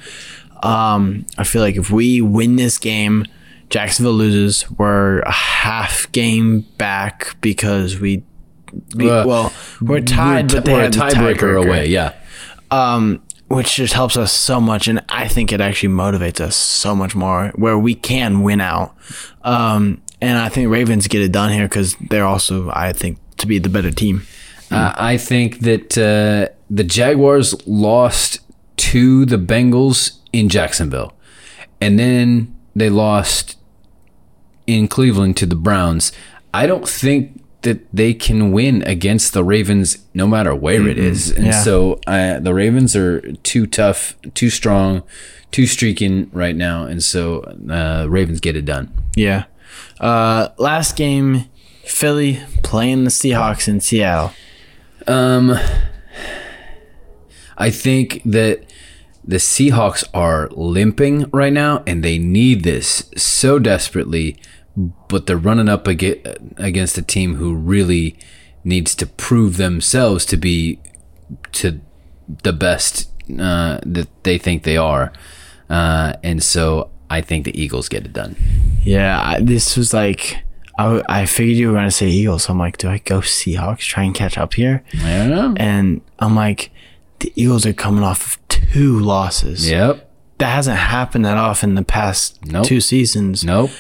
Um, 0.63 1.25
I 1.39 1.45
feel 1.45 1.63
like 1.63 1.77
if 1.77 1.91
we 1.91 2.21
win 2.21 2.57
this 2.57 2.77
game, 2.77 3.25
Jacksonville 3.71 4.13
loses. 4.13 4.71
We're 4.71 5.21
a 5.21 5.33
half 5.33 6.13
game 6.13 6.67
back 6.77 7.39
because 7.41 7.99
we, 7.99 8.23
Uh, 8.95 9.25
well 9.27 9.53
we're 9.81 10.01
tied, 10.01 10.51
we're, 10.53 10.59
but 10.59 10.65
they 10.65 10.73
we're 10.73 10.85
a 10.85 10.91
tiebreaker 10.91 11.63
away. 11.65 11.87
Yeah. 11.89 12.13
um, 12.71 13.23
which 13.49 13.77
just 13.77 13.93
helps 13.93 14.17
us 14.17 14.33
so 14.33 14.61
much, 14.61 14.89
and 14.89 15.05
I 15.09 15.29
think 15.29 15.53
it 15.53 15.61
actually 15.61 15.91
motivates 15.91 16.41
us 16.41 16.57
so 16.57 16.95
much 16.97 17.15
more, 17.15 17.53
where 17.55 17.79
we 17.79 17.95
can 17.95 18.43
win 18.43 18.61
out. 18.61 18.97
Um, 19.43 20.01
and 20.21 20.39
I 20.39 20.49
think 20.49 20.71
Ravens 20.71 21.07
get 21.07 21.21
it 21.21 21.31
done 21.31 21.53
here 21.53 21.69
because 21.69 21.95
they're 22.09 22.25
also, 22.25 22.71
I 22.71 22.93
think, 22.95 23.19
to 23.37 23.47
be 23.47 23.59
the 23.59 23.69
better 23.69 23.91
team. 23.91 24.23
Uh, 24.71 24.93
I 24.97 25.19
think 25.19 25.61
that 25.61 25.97
uh, 25.99 26.53
the 26.71 26.83
Jaguars 26.85 27.55
lost 27.67 28.41
to 28.79 29.27
the 29.27 29.37
Bengals 29.37 30.19
in 30.33 30.49
Jacksonville, 30.49 31.13
and 31.81 31.99
then 31.99 32.57
they 32.75 32.89
lost 32.89 33.57
in 34.67 34.89
Cleveland 34.89 35.37
to 35.37 35.47
the 35.47 35.55
Browns. 35.55 36.11
I 36.55 36.67
don't 36.67 36.89
think 36.89 37.44
that 37.65 37.81
they 37.93 38.15
can 38.15 38.53
win 38.53 38.83
against 38.87 39.33
the 39.35 39.43
Ravens, 39.45 39.99
no 40.15 40.27
matter 40.27 40.55
where 40.55 40.87
it 40.89 40.97
is. 40.99 41.31
And 41.31 41.47
Yeah. 41.47 41.63
so 41.63 42.01
uh, 42.07 42.39
the 42.41 42.55
Ravens 42.55 42.95
are 42.97 43.21
too 43.43 43.67
tough, 43.67 44.15
too 44.35 44.49
strong, 44.51 45.03
too 45.51 45.67
streaking 45.67 46.31
right 46.33 46.57
now, 46.57 46.85
and 46.85 47.03
so 47.03 47.41
uh, 47.71 48.07
Ravens 48.09 48.41
get 48.41 48.57
it 48.57 48.65
done. 48.65 48.91
Yeah. 49.17 49.45
Uh, 50.01 50.49
last 50.59 50.97
game, 50.97 51.45
Philly 51.85 52.41
playing 52.63 53.05
the 53.05 53.11
Seahawks 53.11 53.69
in 53.69 53.81
Seattle. 53.81 54.33
Um, 55.07 55.57
I 57.57 57.71
think 57.71 58.23
that 58.25 58.65
the 59.27 59.37
Seahawks 59.37 60.05
are 60.13 60.49
limping 60.53 61.31
right 61.33 61.53
now, 61.53 61.83
and 61.87 62.03
they 62.03 62.19
need 62.19 62.63
this 62.65 63.11
so 63.17 63.59
desperately. 63.59 64.37
But 64.77 65.27
they're 65.27 65.37
running 65.37 65.69
up 65.69 65.87
against 65.87 66.99
a 66.99 67.03
team 67.03 67.37
who 67.37 67.55
really 67.55 68.17
needs 68.65 68.95
to 68.97 69.07
prove 69.07 69.57
themselves 69.57 70.25
to 70.27 70.37
be 70.37 70.81
to 71.53 71.81
the 72.43 72.53
best 72.53 73.11
uh, 73.39 73.79
that 73.87 74.09
they 74.25 74.37
think 74.39 74.65
they 74.65 74.77
are, 74.77 75.13
uh, 75.71 76.15
and 76.25 76.43
so 76.43 76.91
I 77.09 77.21
think 77.21 77.45
the 77.45 77.61
Eagles 77.61 77.89
get 77.89 78.05
it 78.05 78.13
done. 78.13 78.35
Yeah, 78.83 79.21
I, 79.23 79.41
this 79.41 79.77
was 79.77 79.95
like, 79.95 80.39
I, 80.79 81.03
I 81.09 81.27
figured 81.27 81.57
you 81.57 81.69
were 81.69 81.75
going 81.75 81.85
to 81.87 81.91
say 81.91 82.09
Eagles. 82.09 82.45
So 82.45 82.53
I'm 82.53 82.59
like, 82.59 82.77
do 82.79 82.89
I 82.89 82.99
go 82.99 83.21
Seahawks, 83.21 83.81
try 83.81 84.03
and 84.03 84.15
catch 84.15 84.37
up 84.37 84.55
here? 84.55 84.83
I 85.03 85.19
don't 85.19 85.31
know. 85.31 85.55
And 85.57 86.01
I'm 86.19 86.35
like, 86.35 86.71
the 87.21 87.33
Eagles 87.37 87.65
are 87.65 87.73
coming 87.73 88.03
off 88.03 88.27
of 88.37 88.49
two 88.49 88.99
losses. 88.99 89.71
Yep. 89.71 90.11
that 90.39 90.47
hasn't 90.53 90.77
happened 90.79 91.25
that 91.25 91.37
often 91.37 91.71
in 91.71 91.75
the 91.77 91.85
past 91.85 92.45
Nope. 92.45 92.67
two 92.67 92.81
seasons. 92.81 93.45
Nope. 93.45 93.71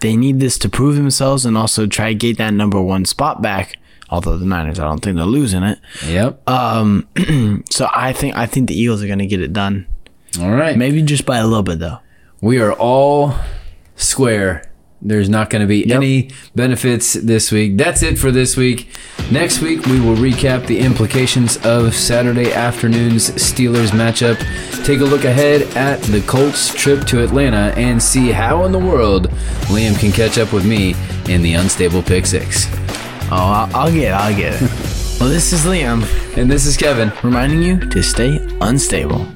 They 0.00 0.16
need 0.16 0.40
this 0.40 0.58
to 0.58 0.68
prove 0.68 0.96
themselves 0.96 1.44
and 1.44 1.56
also 1.58 1.86
try 1.86 2.10
to 2.10 2.14
get 2.14 2.38
that 2.38 2.54
number 2.54 2.80
one 2.80 3.04
spot 3.04 3.42
back. 3.42 3.76
Although 4.10 4.38
the 4.38 4.46
Niners, 4.46 4.78
I 4.78 4.84
don't 4.84 5.00
think 5.00 5.16
they're 5.16 5.26
losing 5.26 5.62
it. 5.62 5.78
Yep. 6.06 6.48
Um, 6.48 7.08
so 7.70 7.88
I 7.94 8.12
think 8.12 8.36
I 8.36 8.46
think 8.46 8.68
the 8.68 8.78
Eagles 8.80 9.02
are 9.02 9.06
going 9.06 9.18
to 9.18 9.26
get 9.26 9.42
it 9.42 9.52
done. 9.52 9.86
All 10.40 10.50
right. 10.50 10.76
Maybe 10.76 11.02
just 11.02 11.26
by 11.26 11.38
a 11.38 11.46
little 11.46 11.62
bit 11.62 11.78
though. 11.78 11.98
We 12.40 12.60
are 12.60 12.72
all 12.72 13.34
square. 13.96 14.67
There's 15.00 15.28
not 15.28 15.48
going 15.48 15.60
to 15.62 15.68
be 15.68 15.90
any 15.92 16.30
benefits 16.56 17.12
this 17.12 17.52
week. 17.52 17.76
That's 17.76 18.02
it 18.02 18.18
for 18.18 18.32
this 18.32 18.56
week. 18.56 18.88
Next 19.30 19.60
week, 19.60 19.86
we 19.86 20.00
will 20.00 20.16
recap 20.16 20.66
the 20.66 20.80
implications 20.80 21.56
of 21.64 21.94
Saturday 21.94 22.52
afternoon's 22.52 23.30
Steelers 23.30 23.90
matchup, 23.90 24.36
take 24.84 25.00
a 25.00 25.04
look 25.04 25.24
ahead 25.24 25.62
at 25.76 26.00
the 26.02 26.20
Colts' 26.22 26.74
trip 26.74 27.06
to 27.06 27.22
Atlanta, 27.22 27.72
and 27.76 28.02
see 28.02 28.32
how 28.32 28.64
in 28.64 28.72
the 28.72 28.78
world 28.78 29.28
Liam 29.68 29.98
can 30.00 30.10
catch 30.10 30.36
up 30.36 30.52
with 30.52 30.66
me 30.66 30.94
in 31.32 31.42
the 31.42 31.54
unstable 31.54 32.02
pick 32.02 32.26
six. 32.26 32.66
Oh, 33.30 33.36
I'll, 33.36 33.76
I'll 33.76 33.92
get 33.92 34.08
it. 34.08 34.14
I'll 34.14 34.36
get 34.36 34.54
it. 34.54 34.60
well, 35.20 35.28
this 35.28 35.52
is 35.52 35.64
Liam 35.64 36.02
And 36.36 36.50
this 36.50 36.66
is 36.66 36.76
Kevin. 36.76 37.12
reminding 37.22 37.62
you 37.62 37.78
to 37.90 38.02
stay 38.02 38.38
unstable. 38.60 39.28